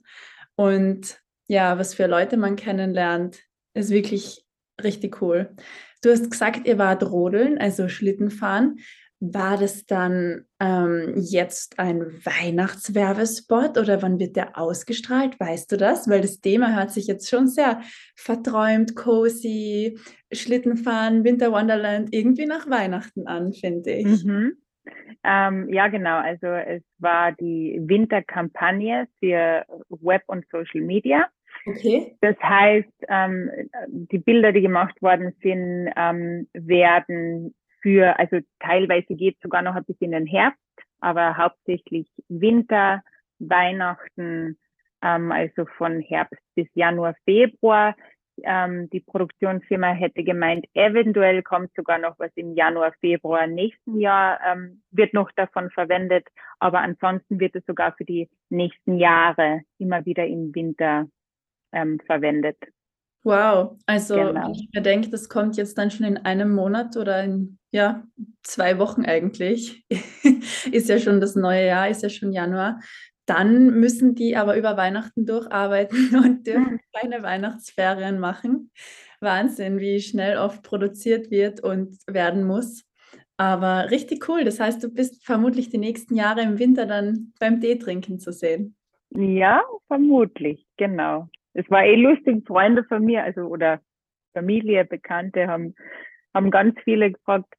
und 0.57 1.19
ja, 1.49 1.79
was 1.79 1.95
für 1.95 2.07
Leute 2.07 2.37
man 2.37 2.57
kennenlernt, 2.57 3.39
ist 3.75 3.91
wirklich 3.91 4.46
richtig 4.83 5.21
cool. 5.23 5.51
Du 6.03 6.11
hast 6.11 6.31
gesagt, 6.31 6.67
ihr 6.67 6.79
wart 6.79 7.03
rodeln, 7.11 7.59
also 7.59 7.89
Schlitten 7.89 8.31
fahren. 8.31 8.77
War 9.19 9.57
das 9.57 9.87
dann 9.87 10.45
ähm, 10.61 11.15
jetzt 11.17 11.79
ein 11.79 12.03
Weihnachtswerbespot 12.03 13.79
oder 13.79 14.03
wann 14.03 14.19
wird 14.19 14.37
der 14.37 14.59
ausgestrahlt? 14.59 15.41
Weißt 15.41 15.73
du 15.73 15.79
das? 15.79 16.07
Weil 16.07 16.21
das 16.21 16.41
Thema 16.41 16.77
hört 16.77 16.91
sich 16.91 17.07
jetzt 17.07 17.31
schon 17.31 17.49
sehr 17.49 17.81
verträumt, 18.15 18.95
cozy, 18.95 19.99
Schlittenfahren, 20.31 21.25
Winter 21.25 21.51
Wonderland, 21.51 22.11
irgendwie 22.13 22.45
nach 22.45 22.69
Weihnachten 22.69 23.27
an, 23.27 23.55
finde 23.55 23.93
ich. 23.93 24.25
Mhm. 24.25 24.59
Ähm, 25.25 25.69
ja, 25.73 25.89
genau. 25.89 26.19
Also 26.19 26.47
es 26.47 26.83
war 26.99 27.33
die 27.33 27.81
Winterkampagne 27.81 29.09
für 29.19 29.65
Web 29.89 30.23
und 30.27 30.45
Social 30.51 30.83
Media. 30.83 31.27
Okay. 31.67 32.17
Das 32.21 32.37
heißt, 32.41 32.89
ähm, 33.09 33.51
die 33.89 34.19
Bilder, 34.19 34.53
die 34.53 34.63
gemacht 34.63 35.01
worden 35.03 35.35
sind, 35.43 35.91
ähm, 35.97 36.49
werden 36.53 37.55
für, 37.83 38.19
also 38.19 38.39
teilweise 38.61 39.15
geht 39.15 39.37
sogar 39.43 39.63
noch 39.63 39.75
ein 39.75 39.85
bisschen 39.85 40.13
in 40.13 40.25
den 40.25 40.27
Herbst, 40.27 40.61
aber 41.01 41.37
hauptsächlich 41.37 42.09
Winter, 42.29 43.03
Weihnachten, 43.39 44.59
ähm, 45.03 45.33
also 45.33 45.67
von 45.77 46.01
Herbst 46.01 46.41
bis 46.55 46.69
Januar, 46.75 47.15
Februar. 47.25 47.97
Ähm, 48.43 48.89
die 48.91 49.01
Produktionsfirma 49.01 49.93
hätte 49.93 50.23
gemeint, 50.23 50.67
eventuell 50.75 51.43
kommt 51.43 51.71
sogar 51.75 51.99
noch 51.99 52.19
was 52.19 52.31
im 52.35 52.55
Januar, 52.55 52.93
Februar 53.01 53.47
nächsten 53.47 53.99
Jahr, 53.99 54.39
ähm, 54.47 54.83
wird 54.91 55.15
noch 55.15 55.33
davon 55.33 55.71
verwendet, 55.71 56.29
aber 56.59 56.81
ansonsten 56.81 57.41
wird 57.41 57.57
es 57.57 57.65
sogar 57.67 57.95
für 57.97 58.05
die 58.05 58.29
nächsten 58.51 58.99
Jahre 58.99 59.63
immer 59.79 60.05
wieder 60.05 60.27
im 60.27 60.55
Winter 60.55 61.07
ähm, 61.77 62.01
verwendet. 62.07 62.57
Wow, 63.23 63.77
also 63.87 64.15
Genau. 64.15 64.53
ich 64.53 64.69
mir 64.73 64.83
denke, 64.83 65.11
das 65.11 65.29
kommt 65.29 65.57
jetzt 65.57 65.77
dann 65.79 65.91
schon 65.91 66.07
in 66.07 66.17
einem 66.17 66.55
Monat 66.55 66.97
oder 66.97 67.23
in 67.25 67.59
ja, 67.73 68.05
zwei 68.43 68.79
Wochen 68.79 69.05
eigentlich, 69.05 69.85
ist 70.73 70.89
ja 70.89 70.99
schon 70.99 71.21
das 71.21 71.35
neue 71.35 71.67
Jahr, 71.67 71.89
ist 71.89 72.03
ja 72.03 72.09
schon 72.09 72.33
Januar. 72.33 72.81
Dann 73.27 73.81
müssen 73.81 74.15
die 74.15 74.37
aber 74.37 74.57
über 74.57 74.77
Weihnachten 74.77 75.27
durcharbeiten 75.27 75.99
und 76.25 76.47
dürfen 76.47 76.81
keine 76.95 77.23
Weihnachtsferien 77.23 78.21
machen. 78.21 78.71
Wahnsinn, 79.21 79.81
wie 79.81 80.01
schnell 80.01 80.39
oft 80.39 80.63
produziert 80.63 81.31
wird 81.31 81.61
und 81.61 81.97
werden 82.07 82.45
muss. 82.45 82.85
Aber 83.39 83.91
richtig 83.91 84.29
cool. 84.29 84.45
Das 84.45 84.61
heißt, 84.61 84.83
du 84.83 84.89
bist 84.89 85.25
vermutlich 85.25 85.69
die 85.69 85.79
nächsten 85.79 86.15
Jahre 86.15 86.43
im 86.43 86.59
Winter 86.59 86.87
dann 86.87 87.33
beim 87.41 87.61
Tee 87.61 87.77
trinken 87.77 88.21
zu 88.21 88.33
sehen. 88.33 88.77
Ja, 89.11 89.63
vermutlich, 89.89 90.67
genau. 90.77 91.29
Es 91.57 91.71
war 91.71 91.85
eh 91.85 91.97
lustig, 91.97 92.47
Freunde 92.47 92.85
von 92.85 93.03
mir, 93.05 93.25
also 93.25 93.43
oder 93.43 93.81
Familie, 94.35 94.85
Bekannte 94.85 95.47
haben, 95.47 95.75
haben 96.35 96.51
ganz 96.51 96.79
viele 96.85 97.13
gefragt, 97.13 97.55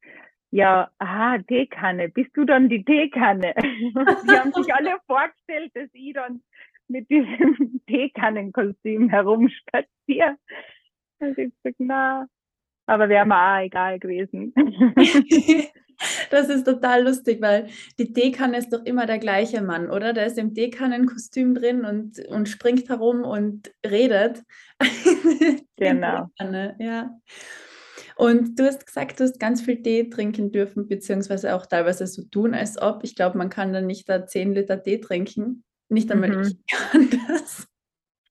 ja, 0.52 0.92
aha, 1.00 1.40
Teekanne, 1.40 2.08
bist 2.10 2.30
du 2.36 2.46
dann 2.46 2.70
die 2.70 2.86
Teekanne? 2.86 3.54
Die 3.58 4.38
haben 4.38 4.54
sich 4.54 4.74
alle 4.74 4.98
vorgestellt, 5.08 5.72
dass 5.74 5.90
ich 5.94 6.14
dann 6.14 6.42
mit 6.88 7.10
diesem 7.10 7.82
Teekannenkostüm 7.88 9.10
herumspaziere. 9.10 10.38
Also 11.20 11.42
ich 11.42 11.54
sag, 11.64 11.74
na, 11.80 12.28
aber 12.86 13.10
wäre 13.10 13.26
mir 13.26 13.36
auch 13.36 13.66
egal 13.66 14.00
gewesen. 14.00 14.54
Das 16.30 16.50
ist 16.50 16.66
total 16.66 17.04
lustig, 17.04 17.42
weil 17.42 17.68
die 17.98 18.14
Teekanne 18.14 18.58
ist 18.58 18.72
doch 18.72 18.84
immer 18.86 19.06
der 19.06 19.18
gleiche 19.18 19.62
Mann, 19.62 19.90
oder? 19.90 20.14
Der 20.14 20.28
ist 20.28 20.38
im 20.38 20.54
Teekannenkostüm 20.54 21.56
drin 21.56 21.86
und, 21.86 22.20
und 22.28 22.48
springt 22.50 22.90
herum 22.90 23.24
und 23.24 23.72
redet. 23.86 24.44
Genau. 25.80 26.28
Ja. 26.80 27.12
Und 28.16 28.58
du 28.58 28.66
hast 28.66 28.86
gesagt, 28.88 29.20
du 29.20 29.26
hast 29.26 29.40
ganz 29.40 29.62
viel 29.62 29.82
Tee 29.84 30.10
trinken 30.10 30.52
dürfen, 30.52 30.88
beziehungsweise 30.88 31.56
auch 31.56 31.68
teilweise 31.68 32.08
so 32.08 32.24
tun, 32.24 32.56
als 32.56 32.82
ob. 32.82 33.04
Ich 33.04 33.16
glaube, 33.16 33.38
man 33.38 33.52
kann 33.52 33.74
dann 33.74 33.86
nicht 33.86 34.10
da 34.10 34.26
10 34.26 34.54
Liter 34.54 34.82
Tee 34.82 35.00
trinken. 35.00 35.64
Nicht 35.90 36.12
einmal 36.12 36.30
Mhm. 36.30 36.42
ich 36.42 36.58
kann 36.72 37.10
das. 37.28 37.68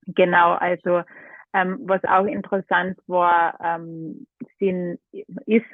Genau, 0.06 0.54
also 0.54 1.02
ähm, 1.54 1.78
was 1.82 2.02
auch 2.04 2.26
interessant 2.26 2.98
war, 3.06 3.58
ähm, 3.62 4.26
sind, 4.58 4.98
ist, 5.46 5.64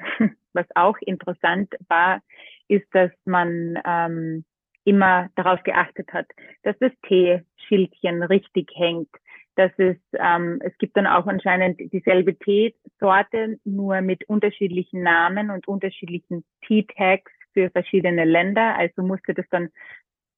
was 0.53 0.65
auch 0.75 0.97
interessant 1.01 1.73
war, 1.87 2.21
ist, 2.67 2.87
dass 2.91 3.11
man 3.25 3.79
ähm, 3.85 4.45
immer 4.85 5.29
darauf 5.35 5.63
geachtet 5.63 6.11
hat, 6.13 6.27
dass 6.63 6.75
das 6.79 6.91
Teeschildchen 7.07 8.23
richtig 8.23 8.69
hängt. 8.75 9.09
Dass 9.55 9.71
es, 9.77 9.97
ähm, 10.13 10.59
es 10.63 10.75
gibt 10.79 10.97
dann 10.97 11.05
auch 11.05 11.27
anscheinend 11.27 11.79
dieselbe 11.93 12.35
Teesorte, 12.37 13.59
nur 13.63 14.01
mit 14.01 14.27
unterschiedlichen 14.27 15.03
Namen 15.03 15.51
und 15.51 15.67
unterschiedlichen 15.67 16.43
Tea-Tags 16.65 17.31
für 17.53 17.69
verschiedene 17.69 18.25
Länder. 18.25 18.75
Also 18.75 19.03
musste 19.03 19.33
das 19.33 19.45
dann 19.51 19.69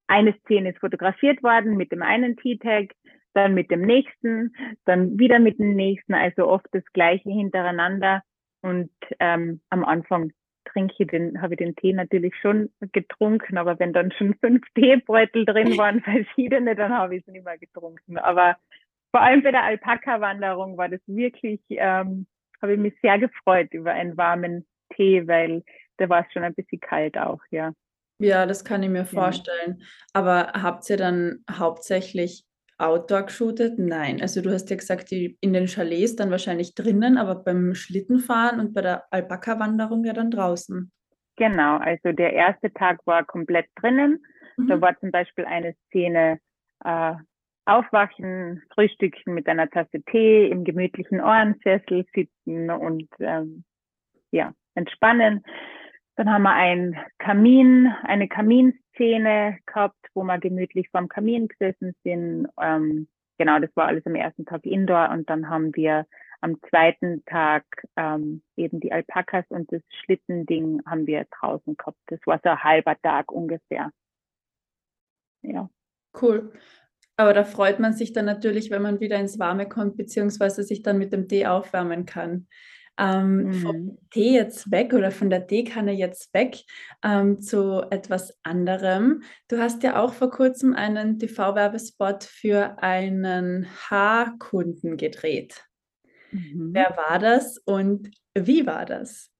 eine 0.06 0.34
Szene 0.40 0.70
ist 0.70 0.78
fotografiert 0.78 1.42
worden 1.42 1.76
mit 1.76 1.92
dem 1.92 2.02
einen 2.02 2.36
Tea-Tag, 2.36 2.92
dann 3.32 3.54
mit 3.54 3.70
dem 3.70 3.82
nächsten, 3.82 4.54
dann 4.84 5.18
wieder 5.18 5.38
mit 5.38 5.58
dem 5.58 5.74
nächsten, 5.74 6.14
also 6.14 6.46
oft 6.46 6.66
das 6.72 6.84
gleiche 6.92 7.30
hintereinander. 7.30 8.22
Und 8.66 8.90
ähm, 9.20 9.60
am 9.70 9.84
Anfang 9.84 10.32
trinke 10.64 10.94
ich 10.98 11.06
den, 11.06 11.40
habe 11.40 11.54
ich 11.54 11.58
den 11.58 11.76
Tee 11.76 11.92
natürlich 11.92 12.34
schon 12.42 12.68
getrunken, 12.92 13.58
aber 13.58 13.78
wenn 13.78 13.92
dann 13.92 14.10
schon 14.10 14.34
fünf 14.40 14.62
Teebeutel 14.74 15.44
drin 15.44 15.78
waren, 15.78 16.00
verschiedene, 16.02 16.74
dann 16.74 16.92
habe 16.92 17.14
ich 17.14 17.24
es 17.24 17.32
nicht 17.32 17.44
mehr 17.44 17.58
getrunken. 17.58 18.18
Aber 18.18 18.56
vor 19.12 19.22
allem 19.22 19.44
bei 19.44 19.52
der 19.52 19.62
Alpaka-Wanderung 19.62 20.76
war 20.76 20.88
das 20.88 21.00
wirklich, 21.06 21.60
ähm, 21.70 22.26
habe 22.60 22.72
ich 22.72 22.78
mich 22.80 22.94
sehr 23.02 23.20
gefreut 23.20 23.72
über 23.72 23.92
einen 23.92 24.16
warmen 24.16 24.66
Tee, 24.96 25.28
weil 25.28 25.62
da 25.98 26.08
war 26.08 26.26
es 26.26 26.32
schon 26.32 26.42
ein 26.42 26.54
bisschen 26.54 26.80
kalt 26.80 27.16
auch, 27.16 27.40
ja. 27.50 27.72
Ja, 28.18 28.46
das 28.46 28.64
kann 28.64 28.82
ich 28.82 28.88
mir 28.88 29.04
vorstellen. 29.04 29.82
Aber 30.12 30.52
habt 30.54 30.90
ihr 30.90 30.96
dann 30.96 31.44
hauptsächlich 31.50 32.44
Outdoor 32.78 33.22
geshootet? 33.24 33.78
Nein. 33.78 34.20
Also 34.20 34.42
du 34.42 34.50
hast 34.52 34.68
ja 34.70 34.76
gesagt, 34.76 35.10
die 35.10 35.38
in 35.40 35.52
den 35.52 35.66
Chalets 35.66 36.16
dann 36.16 36.30
wahrscheinlich 36.30 36.74
drinnen, 36.74 37.16
aber 37.16 37.36
beim 37.36 37.74
Schlittenfahren 37.74 38.60
und 38.60 38.74
bei 38.74 38.82
der 38.82 39.04
Alpaka-Wanderung 39.10 40.04
ja 40.04 40.12
dann 40.12 40.30
draußen. 40.30 40.90
Genau, 41.36 41.76
also 41.78 42.12
der 42.12 42.32
erste 42.32 42.72
Tag 42.72 42.98
war 43.06 43.24
komplett 43.24 43.66
drinnen. 43.76 44.22
Da 44.56 44.76
Mhm. 44.76 44.80
war 44.80 44.98
zum 45.00 45.10
Beispiel 45.10 45.44
eine 45.44 45.74
Szene 45.88 46.38
äh, 46.84 47.14
aufwachen, 47.66 48.62
frühstücken 48.74 49.34
mit 49.34 49.46
einer 49.48 49.68
Tasse 49.68 50.02
Tee, 50.10 50.48
im 50.48 50.64
gemütlichen 50.64 51.20
Ohrensessel 51.20 52.06
sitzen 52.14 52.70
und 52.70 53.08
ähm, 53.20 53.64
ja, 54.30 54.52
entspannen. 54.74 55.42
Dann 56.16 56.30
haben 56.32 56.44
wir 56.44 56.54
ein 56.54 56.96
Kamin, 57.18 57.92
eine 58.04 58.28
Kaminszene 58.28 58.80
gehabt, 58.96 59.98
wo 60.14 60.22
wir 60.22 60.38
gemütlich 60.38 60.88
vorm 60.90 61.08
Kamin 61.08 61.48
gesessen 61.48 61.94
sind. 62.02 62.48
Ähm, 62.60 63.08
genau, 63.38 63.58
das 63.58 63.70
war 63.74 63.86
alles 63.86 64.06
am 64.06 64.14
ersten 64.14 64.44
Tag 64.44 64.64
Indoor 64.64 65.10
und 65.10 65.28
dann 65.30 65.48
haben 65.48 65.74
wir 65.76 66.06
am 66.40 66.60
zweiten 66.68 67.24
Tag 67.24 67.64
ähm, 67.96 68.42
eben 68.56 68.80
die 68.80 68.92
Alpakas 68.92 69.44
und 69.48 69.72
das 69.72 69.82
Schlittending 70.04 70.82
haben 70.86 71.06
wir 71.06 71.26
draußen 71.38 71.76
gehabt. 71.76 71.98
Das 72.06 72.20
war 72.26 72.40
so 72.42 72.50
ein 72.50 72.62
halber 72.62 72.96
Tag 73.02 73.32
ungefähr. 73.32 73.90
Ja. 75.42 75.68
Cool. 76.20 76.52
Aber 77.16 77.32
da 77.32 77.44
freut 77.44 77.80
man 77.80 77.94
sich 77.94 78.12
dann 78.12 78.26
natürlich, 78.26 78.70
wenn 78.70 78.82
man 78.82 79.00
wieder 79.00 79.18
ins 79.18 79.38
Warme 79.38 79.68
kommt, 79.68 79.96
beziehungsweise 79.96 80.62
sich 80.62 80.82
dann 80.82 80.98
mit 80.98 81.12
dem 81.12 81.28
Tee 81.28 81.46
aufwärmen 81.46 82.04
kann. 82.04 82.46
Ähm, 82.98 83.52
vom 83.52 83.76
Mhm. 83.76 83.98
Tee 84.10 84.34
jetzt 84.34 84.70
weg 84.70 84.94
oder 84.94 85.10
von 85.10 85.28
der 85.28 85.46
Teekanne 85.46 85.92
jetzt 85.92 86.32
weg 86.32 86.56
ähm, 87.02 87.40
zu 87.40 87.82
etwas 87.90 88.38
anderem. 88.42 89.22
Du 89.48 89.58
hast 89.58 89.82
ja 89.82 90.02
auch 90.02 90.14
vor 90.14 90.30
kurzem 90.30 90.74
einen 90.74 91.18
TV-Werbespot 91.18 92.24
für 92.24 92.82
einen 92.82 93.66
Haarkunden 93.90 94.96
gedreht. 94.96 95.66
Mhm. 96.30 96.70
Wer 96.72 96.96
war 96.96 97.18
das 97.18 97.58
und 97.58 98.10
wie 98.34 98.66
war 98.66 98.86
das? 98.86 99.30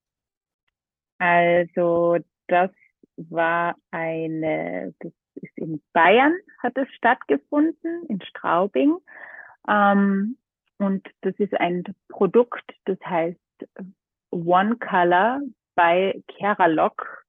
Also 1.18 2.18
das 2.48 2.70
war 3.16 3.74
eine, 3.90 4.94
das 4.98 5.12
ist 5.36 5.56
in 5.56 5.82
Bayern, 5.92 6.34
hat 6.62 6.76
es 6.76 6.88
stattgefunden, 6.94 8.04
in 8.08 8.20
Straubing. 8.22 8.96
Ähm, 9.68 10.36
und 10.78 11.08
das 11.22 11.34
ist 11.38 11.54
ein 11.54 11.84
Produkt, 12.08 12.64
das 12.84 12.98
heißt 13.04 13.38
One 14.30 14.76
Color 14.76 15.40
bei 15.74 16.22
Keralock. 16.28 17.24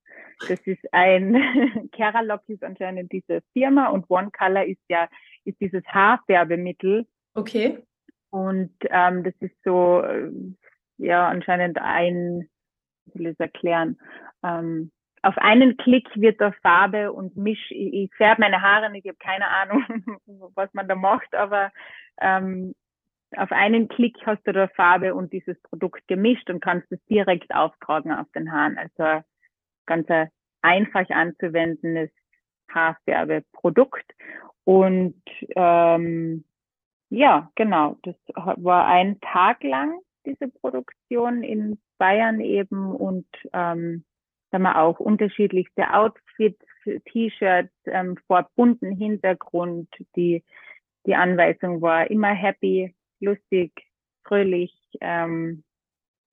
das 0.48 0.60
ist 0.66 0.84
ein, 0.92 1.90
Keralock 1.92 2.42
ist 2.48 2.64
anscheinend 2.64 3.12
diese 3.12 3.42
Firma 3.54 3.88
und 3.90 4.10
One 4.10 4.32
Color 4.32 4.66
ist 4.66 4.82
ja, 4.90 5.08
ist 5.46 5.60
dieses 5.60 5.84
Haarfärbemittel. 5.86 7.06
Okay. 7.34 7.84
Und 8.30 8.74
ähm, 8.90 9.24
das 9.24 9.34
ist 9.40 9.56
so, 9.64 10.02
äh, 10.02 10.32
ja, 10.98 11.28
anscheinend 11.28 11.80
ein, 11.80 12.50
ich 13.14 13.26
es 13.26 13.40
erklären, 13.40 13.98
ähm, 14.44 14.92
auf 15.22 15.38
einen 15.38 15.78
Klick 15.78 16.08
wird 16.16 16.40
da 16.40 16.52
Farbe 16.62 17.12
und 17.12 17.36
misch, 17.36 17.72
ich, 17.72 17.94
ich 17.94 18.16
färbe 18.16 18.42
meine 18.42 18.62
Haare 18.62 18.92
nicht, 18.92 19.06
ich 19.06 19.10
habe 19.10 19.18
keine 19.20 19.48
Ahnung, 19.48 19.84
was 20.56 20.74
man 20.74 20.88
da 20.88 20.96
macht, 20.96 21.34
aber 21.34 21.72
ähm, 22.22 22.76
auf 23.36 23.52
einen 23.52 23.88
Klick 23.88 24.16
hast 24.26 24.46
du 24.48 24.54
da 24.54 24.68
Farbe 24.70 25.14
und 25.14 25.34
dieses 25.34 25.62
Produkt 25.64 26.08
gemischt 26.08 26.50
und 26.50 26.62
kannst 26.62 26.92
es 26.92 27.04
direkt 27.06 27.54
auftragen 27.54 28.12
auf 28.12 28.28
den 28.34 28.52
Haaren. 28.52 28.78
Also 28.78 29.24
ganz 29.86 30.08
einfach 30.62 31.10
anzuwendendes 31.10 32.10
Haarfärbeprodukt. 32.70 34.06
Und 34.64 35.22
ähm, 35.56 36.46
ja, 37.10 37.52
genau, 37.56 37.98
das 38.04 38.16
war 38.36 38.88
ein 38.88 39.20
Tag 39.22 39.64
lang 39.64 40.00
diese 40.28 40.50
Produktion 40.50 41.42
in 41.42 41.80
Bayern 41.98 42.42
eben 42.42 42.92
und 42.94 43.28
ähm, 43.54 44.04
da 44.52 44.56
haben 44.58 44.64
wir 44.64 44.82
auch 44.82 45.00
unterschiedlichste 45.00 45.94
Outfits, 45.94 46.64
T-Shirts 47.12 47.74
ähm, 47.86 48.18
vor 48.28 48.50
bunten 48.56 48.92
Hintergrund. 48.92 49.90
Die, 50.16 50.44
die 51.06 51.16
Anweisung 51.16 51.82
war 51.82 52.10
immer 52.10 52.34
happy, 52.34 52.94
lustig, 53.20 53.72
fröhlich, 54.24 54.74
ähm, 55.02 55.64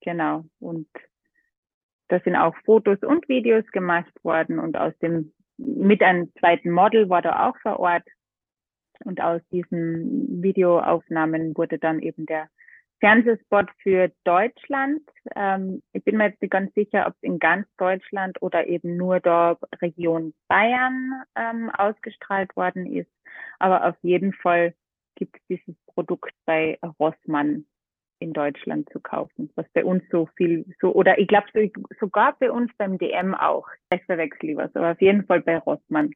genau. 0.01 0.45
Und 0.59 0.87
da 2.07 2.19
sind 2.19 2.35
auch 2.35 2.55
Fotos 2.65 2.99
und 3.01 3.27
Videos 3.27 3.65
gemacht 3.71 4.13
worden 4.23 4.59
und 4.59 4.77
aus 4.77 4.97
dem, 4.99 5.33
mit 5.57 6.03
einem 6.03 6.31
zweiten 6.39 6.71
Model 6.71 7.09
war 7.09 7.21
da 7.21 7.47
auch 7.47 7.57
vor 7.61 7.79
Ort. 7.79 8.03
Und 9.03 9.21
aus 9.21 9.41
diesen 9.51 10.41
Videoaufnahmen 10.41 11.55
wurde 11.57 11.77
dann 11.77 11.99
eben 11.99 12.25
der 12.25 12.49
Fernsehspot 12.99 13.69
für 13.83 14.11
Deutschland. 14.23 15.01
Ähm, 15.35 15.81
ich 15.91 16.03
bin 16.03 16.17
mir 16.17 16.29
jetzt 16.29 16.41
nicht 16.41 16.51
ganz 16.51 16.73
sicher, 16.73 17.05
ob 17.07 17.13
es 17.13 17.23
in 17.23 17.39
ganz 17.39 17.67
Deutschland 17.77 18.41
oder 18.41 18.67
eben 18.67 18.95
nur 18.95 19.19
der 19.19 19.57
Region 19.81 20.33
Bayern 20.47 21.23
ähm, 21.35 21.69
ausgestrahlt 21.71 22.55
worden 22.55 22.85
ist. 22.85 23.11
Aber 23.59 23.85
auf 23.85 23.95
jeden 24.01 24.33
Fall 24.33 24.73
gibt 25.15 25.35
es 25.37 25.41
dieses 25.47 25.75
Produkt 25.87 26.33
bei 26.45 26.77
Rossmann 26.99 27.65
in 28.19 28.33
Deutschland 28.33 28.89
zu 28.91 28.99
kaufen, 28.99 29.51
was 29.55 29.65
bei 29.73 29.83
uns 29.83 30.03
so 30.09 30.27
viel 30.37 30.65
so 30.79 30.93
oder 30.93 31.19
ich 31.19 31.27
glaube 31.27 31.47
sogar 31.99 32.37
bei 32.39 32.51
uns 32.51 32.71
beim 32.77 32.97
DM 32.97 33.35
auch. 33.35 33.67
Ich 33.93 34.03
verwechsel 34.05 34.55
was, 34.55 34.73
aber 34.75 34.91
auf 34.91 35.01
jeden 35.01 35.25
Fall 35.25 35.41
bei 35.41 35.57
Rossmann 35.57 36.11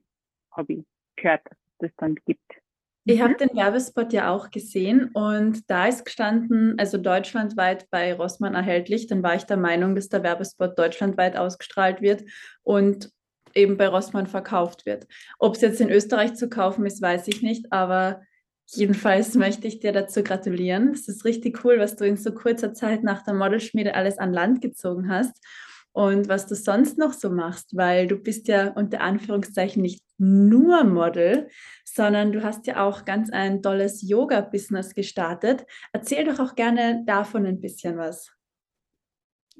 habe 0.51 0.73
ich 0.73 0.85
gehört, 1.17 1.41
dass 1.45 1.57
es 1.57 1.77
das 1.79 1.91
dann 1.97 2.15
gibt. 2.25 2.61
Ich 3.05 3.21
habe 3.21 3.33
mhm. 3.33 3.37
den 3.37 3.55
Werbespot 3.55 4.13
ja 4.13 4.31
auch 4.31 4.51
gesehen 4.51 5.09
und 5.13 5.69
da 5.69 5.87
ist 5.87 6.05
gestanden, 6.05 6.77
also 6.77 6.97
deutschlandweit 6.97 7.89
bei 7.89 8.13
Rossmann 8.13 8.53
erhältlich. 8.53 9.07
Dann 9.07 9.23
war 9.23 9.35
ich 9.35 9.43
der 9.43 9.57
Meinung, 9.57 9.95
dass 9.95 10.09
der 10.09 10.23
Werbespot 10.23 10.77
deutschlandweit 10.77 11.35
ausgestrahlt 11.35 12.01
wird 12.01 12.23
und 12.61 13.11
eben 13.55 13.77
bei 13.77 13.87
Rossmann 13.87 14.27
verkauft 14.27 14.85
wird. 14.85 15.07
Ob 15.39 15.55
es 15.55 15.61
jetzt 15.61 15.81
in 15.81 15.89
Österreich 15.89 16.35
zu 16.35 16.49
kaufen 16.49 16.85
ist, 16.85 17.01
weiß 17.01 17.27
ich 17.29 17.41
nicht, 17.41 17.71
aber 17.71 18.21
jedenfalls 18.71 19.35
möchte 19.35 19.67
ich 19.67 19.79
dir 19.79 19.91
dazu 19.91 20.23
gratulieren. 20.23 20.89
Es 20.89 21.07
ist 21.07 21.25
richtig 21.25 21.63
cool, 21.63 21.79
was 21.79 21.95
du 21.95 22.05
in 22.05 22.17
so 22.17 22.33
kurzer 22.33 22.73
Zeit 22.73 23.03
nach 23.03 23.23
der 23.23 23.33
Modelschmiede 23.33 23.95
alles 23.95 24.17
an 24.17 24.33
Land 24.33 24.61
gezogen 24.61 25.09
hast 25.09 25.43
und 25.91 26.29
was 26.29 26.47
du 26.47 26.55
sonst 26.55 26.97
noch 26.97 27.13
so 27.13 27.29
machst, 27.29 27.75
weil 27.75 28.07
du 28.07 28.17
bist 28.17 28.47
ja 28.47 28.69
unter 28.73 29.01
Anführungszeichen 29.01 29.81
nicht 29.81 30.03
nur 30.17 30.83
Model, 30.83 31.49
sondern 31.83 32.31
du 32.31 32.43
hast 32.43 32.67
ja 32.67 32.85
auch 32.85 33.05
ganz 33.05 33.29
ein 33.31 33.61
tolles 33.61 34.07
Yoga-Business 34.07 34.93
gestartet. 34.93 35.65
Erzähl 35.91 36.25
doch 36.25 36.39
auch 36.39 36.55
gerne 36.55 37.03
davon 37.05 37.45
ein 37.45 37.61
bisschen 37.61 37.97
was. 37.97 38.31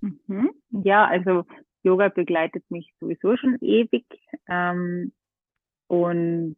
Mhm. 0.02 0.52
Ja, 0.84 1.06
also 1.06 1.46
Yoga 1.84 2.10
begleitet 2.10 2.64
mich 2.70 2.94
sowieso 3.00 3.36
schon 3.38 3.58
ewig. 3.62 4.06
Ähm, 4.48 5.14
und 5.88 6.58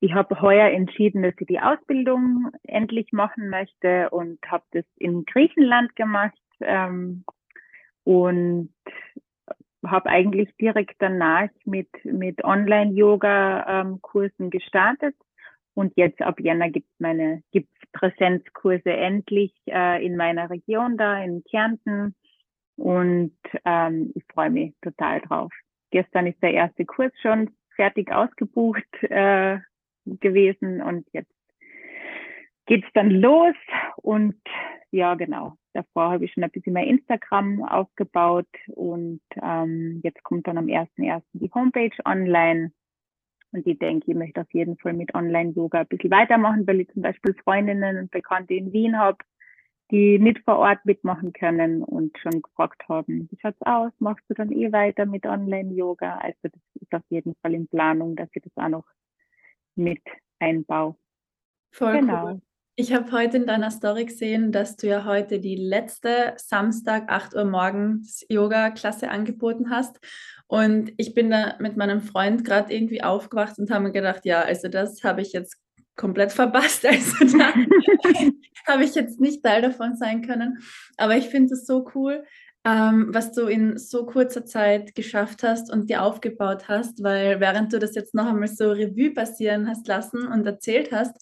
ich 0.00 0.12
habe 0.12 0.40
heuer 0.40 0.70
entschieden, 0.70 1.22
dass 1.22 1.34
ich 1.38 1.46
die 1.46 1.60
Ausbildung 1.60 2.50
endlich 2.64 3.12
machen 3.12 3.48
möchte 3.48 4.10
und 4.10 4.38
habe 4.46 4.64
das 4.72 4.84
in 4.96 5.24
Griechenland 5.24 5.94
gemacht. 5.96 6.38
Ähm, 6.60 7.24
und 8.06 8.72
habe 9.84 10.08
eigentlich 10.08 10.48
direkt 10.60 10.94
danach 11.00 11.48
mit, 11.64 11.88
mit 12.04 12.44
Online-Yoga-Kursen 12.44 14.44
ähm, 14.44 14.50
gestartet. 14.50 15.16
Und 15.74 15.92
jetzt 15.96 16.22
ab 16.22 16.38
Jänner 16.40 16.70
gibt 16.70 16.88
es 16.88 17.00
meine 17.00 17.42
gibt's 17.52 17.74
Präsenzkurse 17.92 18.90
endlich 18.90 19.52
äh, 19.68 20.04
in 20.04 20.16
meiner 20.16 20.50
Region 20.50 20.96
da 20.96 21.22
in 21.22 21.44
Kärnten. 21.50 22.14
Und 22.76 23.36
ähm, 23.64 24.12
ich 24.14 24.24
freue 24.32 24.50
mich 24.50 24.74
total 24.82 25.20
drauf. 25.20 25.52
Gestern 25.90 26.28
ist 26.28 26.40
der 26.42 26.54
erste 26.54 26.84
Kurs 26.84 27.12
schon 27.20 27.50
fertig 27.74 28.12
ausgebucht 28.12 29.02
äh, 29.02 29.58
gewesen 30.20 30.82
und 30.82 31.06
jetzt 31.12 31.32
geht's 32.66 32.88
dann 32.94 33.10
los. 33.10 33.54
Und 33.96 34.36
ja, 34.90 35.14
genau. 35.14 35.56
Davor 35.72 36.10
habe 36.10 36.24
ich 36.24 36.32
schon 36.32 36.44
ein 36.44 36.50
bisschen 36.50 36.72
mehr 36.72 36.86
Instagram 36.86 37.62
aufgebaut 37.64 38.48
und 38.68 39.20
ähm, 39.42 40.00
jetzt 40.02 40.22
kommt 40.22 40.46
dann 40.46 40.58
am 40.58 40.66
1.1. 40.66 41.22
die 41.34 41.50
Homepage 41.54 41.96
online. 42.04 42.72
Und 43.52 43.66
ich 43.66 43.78
denke, 43.78 44.10
ich 44.10 44.16
möchte 44.16 44.40
auf 44.40 44.52
jeden 44.52 44.76
Fall 44.78 44.94
mit 44.94 45.14
Online-Yoga 45.14 45.80
ein 45.80 45.86
bisschen 45.86 46.10
weitermachen, 46.10 46.66
weil 46.66 46.80
ich 46.80 46.88
zum 46.88 47.02
Beispiel 47.02 47.34
Freundinnen 47.44 47.98
und 47.98 48.10
Bekannte 48.10 48.54
in 48.54 48.72
Wien 48.72 48.98
habe, 48.98 49.18
die 49.90 50.18
nicht 50.18 50.40
vor 50.44 50.58
Ort 50.58 50.84
mitmachen 50.84 51.32
können 51.32 51.82
und 51.82 52.18
schon 52.18 52.42
gefragt 52.42 52.82
haben, 52.88 53.28
wie 53.30 53.38
schaut's 53.40 53.60
aus? 53.62 53.92
Machst 53.98 54.24
du 54.28 54.34
dann 54.34 54.50
eh 54.50 54.72
weiter 54.72 55.06
mit 55.06 55.26
Online-Yoga? 55.26 56.18
Also 56.18 56.38
das 56.42 56.60
ist 56.74 56.92
auf 56.92 57.04
jeden 57.08 57.34
Fall 57.42 57.54
in 57.54 57.68
Planung, 57.68 58.16
dass 58.16 58.28
ich 58.34 58.42
das 58.42 58.56
auch 58.56 58.68
noch 58.68 58.84
mit 59.76 60.02
einbaue. 60.38 60.96
Voll 61.70 62.00
genau. 62.00 62.24
cool. 62.24 62.40
Ich 62.78 62.92
habe 62.92 63.10
heute 63.10 63.38
in 63.38 63.46
deiner 63.46 63.70
Story 63.70 64.04
gesehen, 64.04 64.52
dass 64.52 64.76
du 64.76 64.86
ja 64.86 65.06
heute 65.06 65.40
die 65.40 65.56
letzte 65.56 66.34
Samstag 66.36 67.10
8 67.10 67.34
Uhr 67.34 67.46
morgens 67.46 68.22
Yoga-Klasse 68.28 69.08
angeboten 69.08 69.70
hast. 69.70 69.98
Und 70.46 70.92
ich 70.98 71.14
bin 71.14 71.30
da 71.30 71.56
mit 71.58 71.78
meinem 71.78 72.02
Freund 72.02 72.44
gerade 72.44 72.74
irgendwie 72.74 73.02
aufgewacht 73.02 73.58
und 73.58 73.70
habe 73.70 73.84
mir 73.84 73.92
gedacht, 73.92 74.26
ja, 74.26 74.42
also 74.42 74.68
das 74.68 75.02
habe 75.04 75.22
ich 75.22 75.32
jetzt 75.32 75.56
komplett 75.96 76.32
verpasst. 76.32 76.84
Also 76.86 77.38
da 77.38 77.54
habe 78.66 78.84
ich 78.84 78.94
jetzt 78.94 79.20
nicht 79.20 79.42
Teil 79.42 79.62
davon 79.62 79.96
sein 79.96 80.20
können. 80.20 80.58
Aber 80.98 81.16
ich 81.16 81.28
finde 81.28 81.54
es 81.54 81.66
so 81.66 81.88
cool, 81.94 82.24
ähm, 82.66 83.10
was 83.10 83.30
du 83.30 83.46
in 83.46 83.78
so 83.78 84.04
kurzer 84.06 84.44
Zeit 84.44 84.96
geschafft 84.96 85.44
hast 85.44 85.72
und 85.72 85.88
dir 85.88 86.02
aufgebaut 86.02 86.66
hast, 86.66 87.00
weil 87.00 87.38
während 87.38 87.72
du 87.72 87.78
das 87.78 87.94
jetzt 87.94 88.12
noch 88.12 88.26
einmal 88.26 88.48
so 88.48 88.72
Revue 88.72 89.14
passieren 89.14 89.68
hast 89.68 89.86
lassen 89.86 90.26
und 90.26 90.44
erzählt 90.44 90.90
hast, 90.90 91.16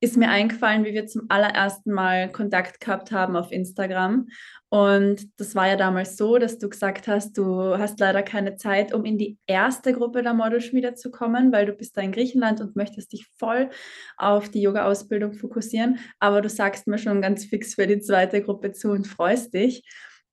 ist 0.00 0.18
mir 0.18 0.28
eingefallen, 0.28 0.84
wie 0.84 0.92
wir 0.92 1.06
zum 1.06 1.22
allerersten 1.28 1.92
Mal 1.92 2.30
Kontakt 2.30 2.80
gehabt 2.80 3.10
haben 3.10 3.36
auf 3.36 3.52
Instagram. 3.52 4.26
Und 4.68 5.28
das 5.40 5.54
war 5.54 5.68
ja 5.68 5.76
damals 5.76 6.16
so, 6.16 6.38
dass 6.38 6.58
du 6.58 6.68
gesagt 6.68 7.08
hast, 7.08 7.38
du 7.38 7.78
hast 7.78 7.98
leider 8.00 8.22
keine 8.22 8.56
Zeit, 8.56 8.92
um 8.92 9.04
in 9.06 9.16
die 9.16 9.38
erste 9.46 9.94
Gruppe 9.94 10.22
der 10.22 10.34
Modelschmiede 10.34 10.94
zu 10.94 11.10
kommen, 11.10 11.52
weil 11.52 11.66
du 11.66 11.72
bist 11.72 11.96
da 11.96 12.02
in 12.02 12.12
Griechenland 12.12 12.60
und 12.60 12.76
möchtest 12.76 13.12
dich 13.12 13.28
voll 13.38 13.70
auf 14.18 14.50
die 14.50 14.60
Yoga-Ausbildung 14.60 15.32
fokussieren. 15.34 16.00
Aber 16.18 16.42
du 16.42 16.50
sagst 16.50 16.86
mir 16.86 16.98
schon 16.98 17.22
ganz 17.22 17.46
fix 17.46 17.76
für 17.76 17.86
die 17.86 18.00
zweite 18.00 18.42
Gruppe 18.42 18.72
zu 18.72 18.90
und 18.90 19.06
freust 19.06 19.54
dich. 19.54 19.84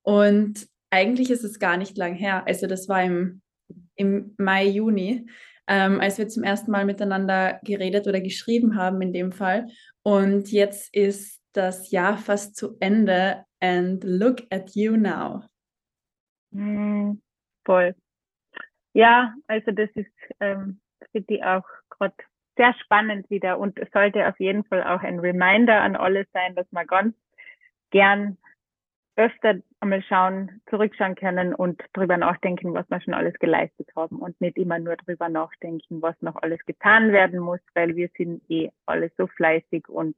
Und 0.09 0.67
eigentlich 0.89 1.29
ist 1.29 1.43
es 1.43 1.59
gar 1.59 1.77
nicht 1.77 1.97
lang 1.97 2.15
her. 2.15 2.47
Also 2.47 2.65
das 2.65 2.89
war 2.89 3.03
im, 3.03 3.41
im 3.95 4.33
Mai, 4.37 4.65
Juni 4.65 5.27
ähm, 5.69 6.01
als 6.01 6.17
wir 6.17 6.27
zum 6.27 6.43
ersten 6.43 6.71
Mal 6.71 6.83
miteinander 6.83 7.59
geredet 7.63 8.07
oder 8.07 8.19
geschrieben 8.19 8.75
haben 8.75 9.01
in 9.01 9.13
dem 9.13 9.31
Fall. 9.31 9.67
Und 10.01 10.51
jetzt 10.51 10.93
ist 10.95 11.39
das 11.53 11.91
Jahr 11.91 12.17
fast 12.17 12.55
zu 12.55 12.75
Ende. 12.79 13.45
And 13.61 14.03
look 14.03 14.41
at 14.49 14.75
you 14.75 14.97
now. 14.97 15.43
Mm, 16.51 17.21
voll. 17.65 17.93
Ja, 18.93 19.35
also 19.47 19.71
das 19.71 19.89
ist 19.93 20.11
ähm, 20.39 20.79
für 21.11 21.21
die 21.21 21.43
auch 21.43 21.65
gerade 21.89 22.15
sehr 22.57 22.73
spannend 22.83 23.29
wieder 23.29 23.59
und 23.59 23.77
es 23.77 23.89
sollte 23.91 24.27
auf 24.27 24.39
jeden 24.39 24.63
Fall 24.63 24.83
auch 24.83 25.01
ein 25.01 25.19
Reminder 25.19 25.81
an 25.81 25.95
alle 25.95 26.25
sein, 26.33 26.55
dass 26.55 26.69
man 26.71 26.87
ganz 26.87 27.15
gern 27.91 28.37
öfter 29.15 29.59
einmal 29.81 30.03
schauen, 30.03 30.61
zurückschauen 30.69 31.15
können 31.15 31.53
und 31.53 31.81
drüber 31.93 32.17
nachdenken, 32.17 32.73
was 32.73 32.89
wir 32.89 33.01
schon 33.01 33.13
alles 33.13 33.33
geleistet 33.39 33.89
haben 33.95 34.17
und 34.17 34.39
nicht 34.41 34.57
immer 34.57 34.79
nur 34.79 34.95
drüber 34.97 35.29
nachdenken, 35.29 36.01
was 36.01 36.15
noch 36.21 36.35
alles 36.41 36.59
getan 36.65 37.11
werden 37.11 37.39
muss, 37.39 37.59
weil 37.73 37.95
wir 37.95 38.09
sind 38.17 38.41
eh 38.49 38.69
alle 38.85 39.11
so 39.17 39.27
fleißig 39.27 39.87
und 39.87 40.15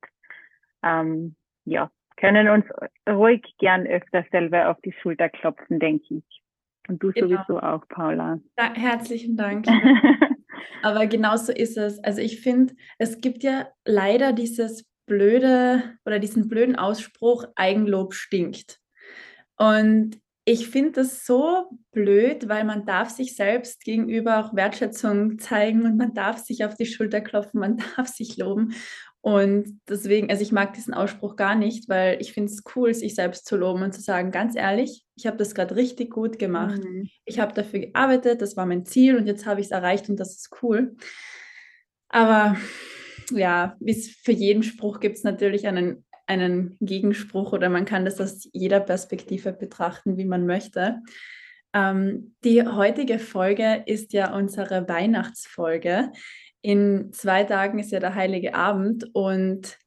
ähm, 0.83 1.35
ja, 1.65 1.91
können 2.17 2.49
uns 2.49 2.65
ruhig 3.09 3.43
gern 3.59 3.85
öfter 3.85 4.25
selber 4.31 4.69
auf 4.69 4.81
die 4.81 4.93
Schulter 4.93 5.29
klopfen, 5.29 5.79
denke 5.79 6.15
ich. 6.15 6.41
Und 6.87 7.01
du 7.01 7.11
genau. 7.11 7.27
sowieso 7.27 7.59
auch, 7.59 7.87
Paula. 7.87 8.39
Da, 8.55 8.73
herzlichen 8.73 9.37
Dank. 9.37 9.67
Aber 10.83 11.05
genauso 11.07 11.51
ist 11.51 11.77
es. 11.77 12.03
Also 12.03 12.21
ich 12.21 12.41
finde, 12.41 12.73
es 12.97 13.21
gibt 13.21 13.43
ja 13.43 13.67
leider 13.85 14.33
dieses 14.33 14.89
blöde 15.05 15.97
oder 16.05 16.19
diesen 16.19 16.47
blöden 16.47 16.75
Ausspruch, 16.75 17.45
Eigenlob 17.55 18.13
stinkt. 18.13 18.80
Und 19.61 20.19
ich 20.43 20.69
finde 20.69 20.93
das 20.93 21.23
so 21.23 21.69
blöd, 21.91 22.49
weil 22.49 22.63
man 22.63 22.87
darf 22.87 23.11
sich 23.11 23.35
selbst 23.35 23.83
gegenüber 23.83 24.39
auch 24.39 24.55
Wertschätzung 24.55 25.37
zeigen 25.37 25.85
und 25.85 25.97
man 25.97 26.15
darf 26.15 26.39
sich 26.39 26.65
auf 26.65 26.73
die 26.73 26.87
Schulter 26.87 27.21
klopfen, 27.21 27.59
man 27.59 27.77
darf 27.95 28.07
sich 28.07 28.37
loben. 28.37 28.73
Und 29.23 29.79
deswegen, 29.87 30.31
also 30.31 30.41
ich 30.41 30.51
mag 30.51 30.73
diesen 30.73 30.95
Ausspruch 30.95 31.35
gar 31.35 31.53
nicht, 31.53 31.87
weil 31.89 32.19
ich 32.19 32.33
finde 32.33 32.51
es 32.51 32.63
cool, 32.75 32.91
sich 32.95 33.13
selbst 33.13 33.45
zu 33.45 33.55
loben 33.55 33.83
und 33.83 33.93
zu 33.93 34.01
sagen, 34.01 34.31
ganz 34.31 34.55
ehrlich, 34.55 35.05
ich 35.15 35.27
habe 35.27 35.37
das 35.37 35.53
gerade 35.53 35.75
richtig 35.75 36.09
gut 36.09 36.39
gemacht. 36.39 36.83
Mhm. 36.83 37.07
Ich 37.25 37.39
habe 37.39 37.53
dafür 37.53 37.81
gearbeitet, 37.81 38.41
das 38.41 38.57
war 38.57 38.65
mein 38.65 38.83
Ziel 38.83 39.15
und 39.15 39.27
jetzt 39.27 39.45
habe 39.45 39.59
ich 39.59 39.67
es 39.67 39.71
erreicht 39.71 40.09
und 40.09 40.19
das 40.19 40.37
ist 40.37 40.49
cool. 40.63 40.95
Aber 42.09 42.57
ja, 43.31 43.75
wie 43.79 43.91
es 43.91 44.09
für 44.09 44.31
jeden 44.31 44.63
Spruch 44.63 44.99
gibt 44.99 45.17
es 45.17 45.23
natürlich 45.23 45.67
einen, 45.67 46.03
einen 46.31 46.77
Gegenspruch 46.79 47.51
oder 47.53 47.69
man 47.69 47.85
kann 47.85 48.05
das 48.05 48.21
aus 48.21 48.49
jeder 48.53 48.79
Perspektive 48.79 49.51
betrachten, 49.51 50.17
wie 50.17 50.25
man 50.25 50.45
möchte. 50.45 51.01
Ähm, 51.73 52.35
die 52.43 52.65
heutige 52.65 53.19
Folge 53.19 53.83
ist 53.85 54.13
ja 54.13 54.33
unsere 54.35 54.87
Weihnachtsfolge. 54.87 56.11
In 56.61 57.11
zwei 57.11 57.43
Tagen 57.43 57.79
ist 57.79 57.91
ja 57.91 57.99
der 57.99 58.15
Heilige 58.15 58.55
Abend 58.55 59.05
und 59.13 59.77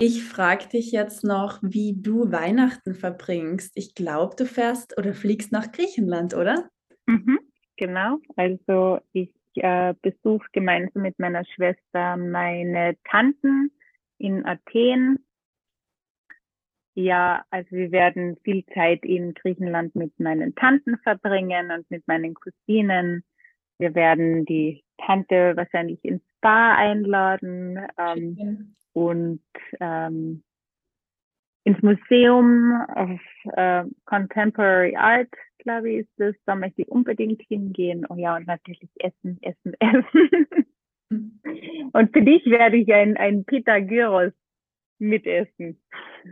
ich 0.00 0.22
frage 0.22 0.68
dich 0.68 0.92
jetzt 0.92 1.24
noch, 1.24 1.58
wie 1.60 1.94
du 2.00 2.30
Weihnachten 2.30 2.94
verbringst. 2.94 3.72
Ich 3.74 3.94
glaube, 3.94 4.36
du 4.36 4.46
fährst 4.46 4.96
oder 4.96 5.12
fliegst 5.12 5.50
nach 5.50 5.72
Griechenland, 5.72 6.34
oder? 6.34 6.68
Mhm, 7.06 7.40
genau. 7.76 8.18
Also 8.36 9.00
ich 9.12 9.32
äh, 9.54 9.94
besuche 10.00 10.46
gemeinsam 10.52 11.02
mit 11.02 11.18
meiner 11.18 11.44
Schwester 11.44 12.16
meine 12.16 12.96
Tanten 13.10 13.72
in 14.18 14.44
Athen. 14.46 15.18
Ja, 16.98 17.44
also 17.50 17.70
wir 17.70 17.92
werden 17.92 18.38
viel 18.42 18.66
Zeit 18.74 19.04
in 19.04 19.32
Griechenland 19.32 19.94
mit 19.94 20.18
meinen 20.18 20.56
Tanten 20.56 20.98
verbringen 20.98 21.70
und 21.70 21.88
mit 21.92 22.08
meinen 22.08 22.34
Cousinen. 22.34 23.22
Wir 23.78 23.94
werden 23.94 24.44
die 24.46 24.82
Tante 25.06 25.56
wahrscheinlich 25.56 26.04
ins 26.04 26.24
Spa 26.38 26.74
einladen 26.74 27.78
ähm, 27.98 28.74
und 28.94 29.40
ähm, 29.78 30.42
ins 31.62 31.80
Museum 31.82 32.84
of 32.96 33.20
äh, 33.52 33.84
Contemporary 34.04 34.96
Art 34.96 35.30
glaube 35.58 35.90
ich, 35.90 35.98
ist 35.98 36.20
es. 36.20 36.34
Da 36.46 36.56
möchte 36.56 36.82
ich 36.82 36.88
unbedingt 36.88 37.42
hingehen. 37.42 38.06
Oh 38.08 38.16
ja, 38.16 38.34
und 38.34 38.48
natürlich 38.48 38.90
essen, 38.96 39.38
essen, 39.42 39.74
essen. 39.78 40.60
und 41.92 42.12
für 42.12 42.22
dich 42.22 42.44
werde 42.46 42.76
ich 42.76 42.92
ein, 42.92 43.16
ein 43.16 43.44
Pita 43.44 43.78
Gyros 43.78 44.32
mitessen. 44.98 45.80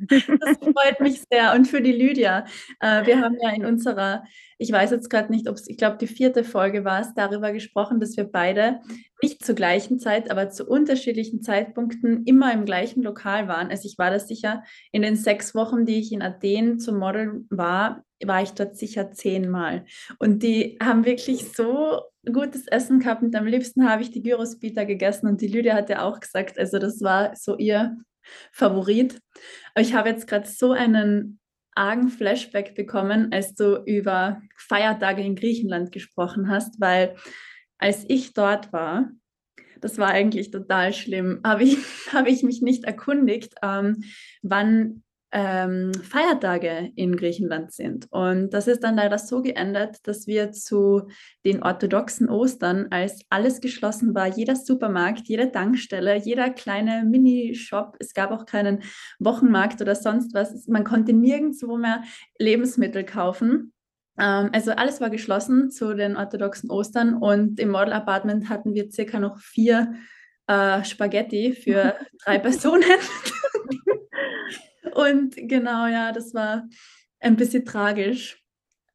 Das 0.09 0.23
freut 0.23 1.01
mich 1.01 1.23
sehr. 1.31 1.55
Und 1.55 1.67
für 1.67 1.81
die 1.81 1.93
Lydia. 1.93 2.45
Äh, 2.81 3.07
wir 3.07 3.21
haben 3.21 3.37
ja 3.41 3.51
in 3.51 3.65
unserer, 3.65 4.25
ich 4.59 4.71
weiß 4.71 4.91
jetzt 4.91 5.11
gerade 5.11 5.33
nicht, 5.33 5.49
ob 5.49 5.57
es, 5.57 5.69
ich 5.69 5.77
glaube, 5.77 5.99
die 5.99 6.07
vierte 6.07 6.45
Folge 6.45 6.85
war 6.85 7.01
es, 7.01 7.15
darüber 7.15 7.53
gesprochen, 7.53 8.01
dass 8.01 8.17
wir 8.17 8.25
beide 8.25 8.81
nicht 9.23 9.45
zur 9.45 9.55
gleichen 9.55 9.99
Zeit, 9.99 10.31
aber 10.31 10.51
zu 10.51 10.67
unterschiedlichen 10.67 11.43
Zeitpunkten 11.43 12.25
immer 12.25 12.53
im 12.53 12.65
gleichen 12.65 13.03
Lokal 13.03 13.49
waren. 13.49 13.71
Also 13.71 13.89
ich 13.89 13.99
war 13.99 14.11
das 14.11 14.29
sicher 14.29 14.63
in 14.93 15.03
den 15.03 15.17
sechs 15.17 15.55
Wochen, 15.55 15.87
die 15.87 15.99
ich 15.99 16.13
in 16.13 16.23
Athen 16.23 16.79
zum 16.79 16.99
Model 16.99 17.45
war, 17.51 18.05
war 18.25 18.43
ich 18.43 18.53
dort 18.53 18.77
sicher 18.77 19.13
zehnmal. 19.13 19.85
Und 20.19 20.43
die 20.43 20.79
haben 20.83 21.05
wirklich 21.05 21.53
so 21.53 22.01
gutes 22.33 22.67
Essen 22.67 23.01
gehabt 23.01 23.23
und 23.23 23.35
am 23.37 23.47
liebsten 23.47 23.89
habe 23.89 24.03
ich 24.03 24.11
die 24.11 24.23
Gyros-Pita 24.23 24.85
gegessen 24.85 25.29
und 25.29 25.41
die 25.41 25.49
Lydia 25.49 25.75
hat 25.75 25.91
ja 25.91 26.03
auch 26.03 26.19
gesagt, 26.21 26.59
also 26.59 26.79
das 26.79 27.01
war 27.03 27.37
so 27.37 27.57
ihr 27.57 27.97
Favorit. 28.53 29.21
Aber 29.75 29.83
ich 29.83 29.95
habe 29.95 30.09
jetzt 30.09 30.27
gerade 30.27 30.49
so 30.49 30.73
einen 30.73 31.39
argen 31.75 32.09
Flashback 32.09 32.75
bekommen, 32.75 33.33
als 33.33 33.55
du 33.55 33.83
über 33.85 34.41
Feiertage 34.57 35.23
in 35.23 35.37
Griechenland 35.37 35.93
gesprochen 35.93 36.49
hast, 36.51 36.81
weil 36.81 37.17
als 37.79 38.05
ich 38.09 38.33
dort 38.33 38.73
war, 38.73 39.11
das 39.81 39.99
war 39.99 40.09
eigentlich 40.09 40.51
total 40.51 40.93
schlimm, 40.95 41.41
habe 41.45 41.65
ich, 41.65 41.77
hab 42.13 42.27
ich 42.27 42.43
mich 42.43 42.63
nicht 42.63 42.85
erkundigt, 42.85 43.55
ähm, 43.63 44.05
wann 44.43 45.03
ähm, 45.33 45.93
Feiertage 45.95 46.93
in 46.95 47.17
Griechenland 47.17 47.73
sind. 47.73 48.07
Und 48.11 48.51
das 48.51 48.69
ist 48.69 48.85
dann 48.85 48.97
leider 48.97 49.19
so 49.19 49.43
geändert, 49.43 49.99
dass 50.05 50.27
wir 50.27 50.53
zu 50.53 51.09
den 51.45 51.63
orthodoxen 51.63 52.29
Ostern, 52.29 52.87
als 52.91 53.21
alles 53.29 53.61
geschlossen 53.61 54.15
war, 54.15 54.29
jeder 54.29 54.57
Supermarkt, 54.57 55.27
jede 55.27 55.51
Tankstelle, 55.51 56.17
jeder 56.17 56.51
kleine 56.51 57.05
Minishop, 57.05 57.97
es 57.99 58.15
gab 58.15 58.31
auch 58.31 58.47
keinen 58.47 58.83
Wochenmarkt 59.19 59.81
oder 59.81 59.95
sonst 59.95 60.33
was, 60.33 60.69
man 60.69 60.85
konnte 60.85 61.13
nirgendwo 61.13 61.77
mehr 61.77 62.03
Lebensmittel 62.39 63.05
kaufen. 63.05 63.73
Ähm, 64.19 64.51
also 64.53 64.71
alles 64.73 65.01
war 65.01 65.11
geschlossen 65.11 65.71
zu 65.71 65.95
den 65.95 66.17
orthodoxen 66.17 66.71
Ostern 66.71 67.15
und 67.15 67.59
im 67.59 67.71
Model 67.71 67.93
Apartment 67.93 68.49
hatten 68.49 68.75
wir 68.75 68.91
circa 68.91 69.19
noch 69.19 69.39
vier 69.39 69.95
äh, 70.47 70.85
Spaghetti 70.85 71.53
für 71.53 71.97
drei 72.25 72.39
Personen. 72.39 72.85
Und 74.95 75.35
genau, 75.37 75.87
ja, 75.87 76.13
das 76.13 76.35
war 76.35 76.69
ein 77.21 77.37
bisschen 77.37 77.65
tragisch, 77.65 78.43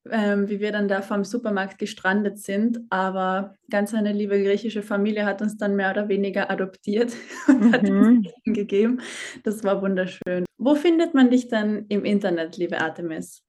ähm, 0.10 0.50
wie 0.50 0.60
wir 0.60 0.72
dann 0.72 0.88
da 0.88 1.02
vom 1.02 1.24
Supermarkt 1.24 1.78
gestrandet 1.78 2.40
sind. 2.40 2.80
Aber 2.90 3.56
ganz 3.70 3.94
eine 3.94 4.14
liebe 4.14 4.42
griechische 4.42 4.82
Familie 4.82 5.26
hat 5.26 5.42
uns 5.42 5.58
dann 5.58 5.76
mehr 5.76 5.92
oder 5.92 6.10
weniger 6.10 6.50
adoptiert 6.50 7.14
und 7.48 7.62
mhm. 7.62 7.74
hat 7.74 7.90
uns 7.90 8.32
mhm. 8.46 8.54
gegeben. 8.54 9.02
Das 9.44 9.64
war 9.64 9.82
wunderschön. 9.82 10.46
Wo 10.58 10.76
findet 10.76 11.14
man 11.14 11.30
dich 11.30 11.48
dann 11.48 11.86
im 11.88 12.06
Internet, 12.06 12.58
liebe 12.58 12.80
Artemis? 12.80 13.44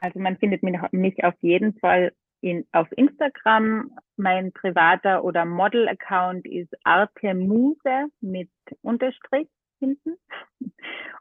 Also 0.00 0.18
man 0.18 0.36
findet 0.36 0.62
mich 0.62 1.24
auf 1.24 1.34
jeden 1.40 1.74
Fall 1.78 2.12
in, 2.40 2.66
auf 2.72 2.88
Instagram. 2.96 3.90
Mein 4.16 4.52
privater 4.52 5.24
oder 5.24 5.44
Model-Account 5.44 6.46
ist 6.46 6.74
Artemuse 6.84 8.08
mit 8.20 8.50
Unterstrich 8.82 9.48
hinten. 9.78 10.16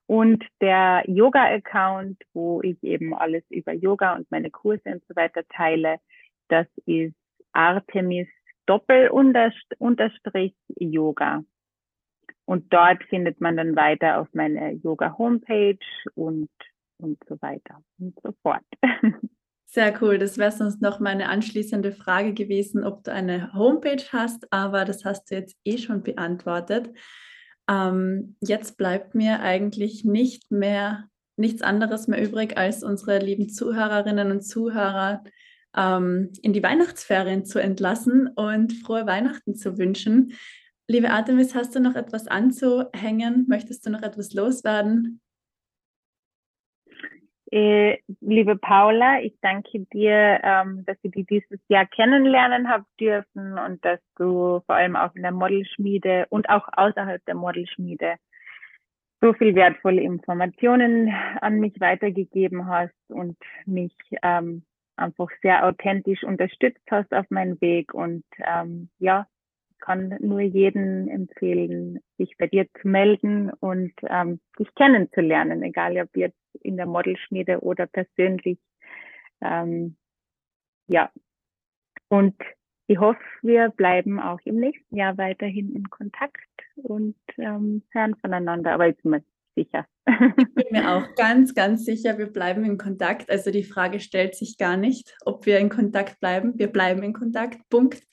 Und 0.08 0.46
der 0.62 1.04
Yoga-Account, 1.08 2.22
wo 2.34 2.62
ich 2.62 2.82
eben 2.84 3.14
alles 3.14 3.44
über 3.50 3.74
Yoga 3.74 4.16
und 4.16 4.30
meine 4.30 4.52
Kurse 4.52 4.90
und 4.90 5.04
so 5.08 5.16
weiter 5.16 5.44
teile, 5.50 5.98
das 6.48 6.68
ist 6.86 7.16
Artemis 7.54 8.28
Doppel 8.66 9.10
unterstrich 9.10 10.56
Yoga. 10.78 11.44
Und 12.46 12.72
dort 12.72 13.04
findet 13.06 13.42
man 13.42 13.58
dann 13.58 13.76
weiter 13.76 14.20
auf 14.20 14.28
meine 14.34 14.74
Yoga-Homepage 14.74 15.80
und, 16.14 16.50
und 16.98 17.18
so 17.28 17.42
weiter 17.42 17.82
und 18.00 18.20
so 18.22 18.32
fort. 18.44 18.66
Sehr 19.66 20.02
cool. 20.02 20.20
Das 20.20 20.38
wäre 20.38 20.52
sonst 20.52 20.82
noch 20.82 21.00
meine 21.00 21.28
anschließende 21.28 21.92
Frage 21.92 22.34
gewesen, 22.34 22.84
ob 22.84 23.04
du 23.04 23.12
eine 23.12 23.52
Homepage 23.54 24.04
hast, 24.12 24.52
aber 24.54 24.86
das 24.86 25.04
hast 25.04 25.30
du 25.30 25.36
jetzt 25.36 25.58
eh 25.66 25.78
schon 25.78 26.04
beantwortet. 26.04 26.94
Ähm, 27.70 28.36
jetzt 28.42 28.78
bleibt 28.78 29.16
mir 29.16 29.40
eigentlich 29.40 30.06
nicht 30.06 30.52
mehr 30.52 31.06
nichts 31.38 31.62
anderes 31.62 32.08
mehr 32.08 32.24
übrig, 32.24 32.58
als 32.58 32.84
unsere 32.84 33.20
lieben 33.20 33.50
Zuhörerinnen 33.50 34.32
und 34.32 34.42
Zuhörer 34.42 35.24
ähm, 35.76 36.32
in 36.42 36.54
die 36.54 36.64
Weihnachtsferien 36.64 37.46
zu 37.46 37.60
entlassen 37.60 38.28
und 38.28 38.74
frohe 38.74 39.06
Weihnachten 39.06 39.56
zu 39.56 39.78
wünschen. 39.78 40.34
Liebe 40.88 41.10
Artemis, 41.10 41.56
hast 41.56 41.76
du 41.76 41.80
noch 41.80 41.96
etwas 41.96 42.28
anzuhängen? 42.28 43.46
Möchtest 43.48 43.86
du 43.86 43.90
noch 43.90 44.04
etwas 44.04 44.34
loswerden? 44.34 45.20
Äh, 47.52 48.00
liebe 48.22 48.56
Paula, 48.56 49.22
ich 49.22 49.38
danke 49.42 49.86
dir, 49.94 50.40
ähm, 50.44 50.84
dass 50.86 50.98
ich 51.04 51.12
dich 51.12 51.28
dieses 51.28 51.60
Jahr 51.68 51.86
kennenlernen 51.86 52.70
habe 52.70 52.86
dürfen 53.00 53.58
und 53.60 53.84
dass 53.86 54.00
du 54.18 54.62
vor 54.66 54.76
allem 54.76 54.96
auch 54.96 55.14
in 55.16 55.22
der 55.22 55.32
Modelschmiede 55.32 56.26
und 56.30 56.50
auch 56.50 56.68
außerhalb 56.72 57.24
der 57.26 57.36
Modelschmiede 57.36 58.16
so 59.22 59.34
viel 59.34 59.56
wertvolle 59.56 60.02
Informationen 60.02 61.14
an 61.42 61.60
mich 61.60 61.80
weitergegeben 61.80 62.68
hast 62.68 62.94
und 63.10 63.38
mich 63.66 63.96
ähm, 64.24 64.64
einfach 64.98 65.30
sehr 65.42 65.66
authentisch 65.66 66.24
unterstützt 66.24 66.84
hast 66.90 67.14
auf 67.14 67.30
meinem 67.30 67.60
Weg 67.62 67.94
und 67.94 68.24
ähm, 68.40 68.90
ja, 69.00 69.28
kann 69.80 70.16
nur 70.20 70.42
jeden 70.42 71.08
empfehlen, 71.08 72.00
sich 72.18 72.36
bei 72.38 72.48
dir 72.48 72.68
zu 72.82 72.88
melden 72.88 73.52
und 73.52 73.94
ähm, 74.10 74.40
dich 74.60 74.74
kennenzulernen, 74.76 75.64
egal 75.64 75.98
ob 75.98 76.16
jetzt 76.16 76.38
in 76.62 76.78
der 76.78 76.86
Modelschmiede 76.86 77.60
oder 77.62 77.86
persönlich. 77.86 78.60
Ähm, 79.42 79.98
ja, 80.88 81.12
und 82.08 82.36
ich 82.88 83.00
hoffe, 83.00 83.20
wir 83.42 83.70
bleiben 83.70 84.20
auch 84.20 84.40
im 84.46 84.56
nächsten 84.58 84.96
Jahr 84.96 85.18
weiterhin 85.18 85.76
in 85.76 85.90
Kontakt 85.90 86.40
und 86.76 87.16
ähm, 87.38 87.82
hören 87.92 88.16
voneinander. 88.16 88.74
Aber 88.74 88.86
jetzt 88.86 89.04
mal 89.04 89.24
sicher. 89.56 89.88
Ich 90.08 90.54
bin 90.54 90.68
mir 90.72 90.92
auch 90.92 91.16
ganz, 91.16 91.56
ganz 91.56 91.86
sicher, 91.86 92.18
wir 92.18 92.28
bleiben 92.28 92.64
in 92.64 92.78
Kontakt. 92.78 93.32
Also 93.32 93.50
die 93.50 93.64
Frage 93.64 94.00
stellt 94.00 94.36
sich 94.36 94.58
gar 94.58 94.78
nicht, 94.78 95.16
ob 95.26 95.46
wir 95.46 95.58
in 95.60 95.70
Kontakt 95.70 96.20
bleiben. 96.20 96.54
Wir 96.58 96.68
bleiben 96.68 97.02
in 97.02 97.14
Kontakt. 97.14 97.60
Punkt. 97.70 98.04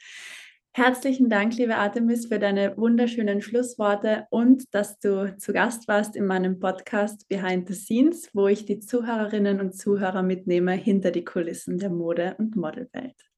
Herzlichen 0.75 1.29
Dank, 1.29 1.55
liebe 1.59 1.77
Artemis, 1.77 2.29
für 2.29 2.39
deine 2.39 2.75
wunderschönen 2.79 3.43
Schlussworte 3.43 4.27
und 4.31 4.75
dass 4.75 4.99
du 4.99 5.37
zu 5.37 5.53
Gast 5.53 5.87
warst 5.87 6.17
in 6.17 6.25
meinem 6.25 6.61
Podcast 6.61 7.29
Behind 7.29 7.69
the 7.69 7.75
Scenes, 7.75 8.31
wo 8.33 8.49
ich 8.49 8.65
die 8.65 8.81
Zuhörerinnen 8.81 9.61
und 9.61 9.77
Zuhörer 9.77 10.23
mitnehme 10.23 10.73
hinter 10.73 11.11
die 11.11 11.27
Kulissen 11.27 11.77
der 11.77 11.91
Mode- 11.91 12.37
und 12.39 12.57
Modelwelt. 12.57 13.31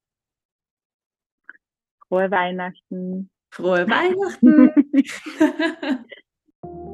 Frohe 2.06 2.30
Weihnachten. 2.30 3.28
Frohe 3.50 3.88
Weihnachten. 3.88 4.70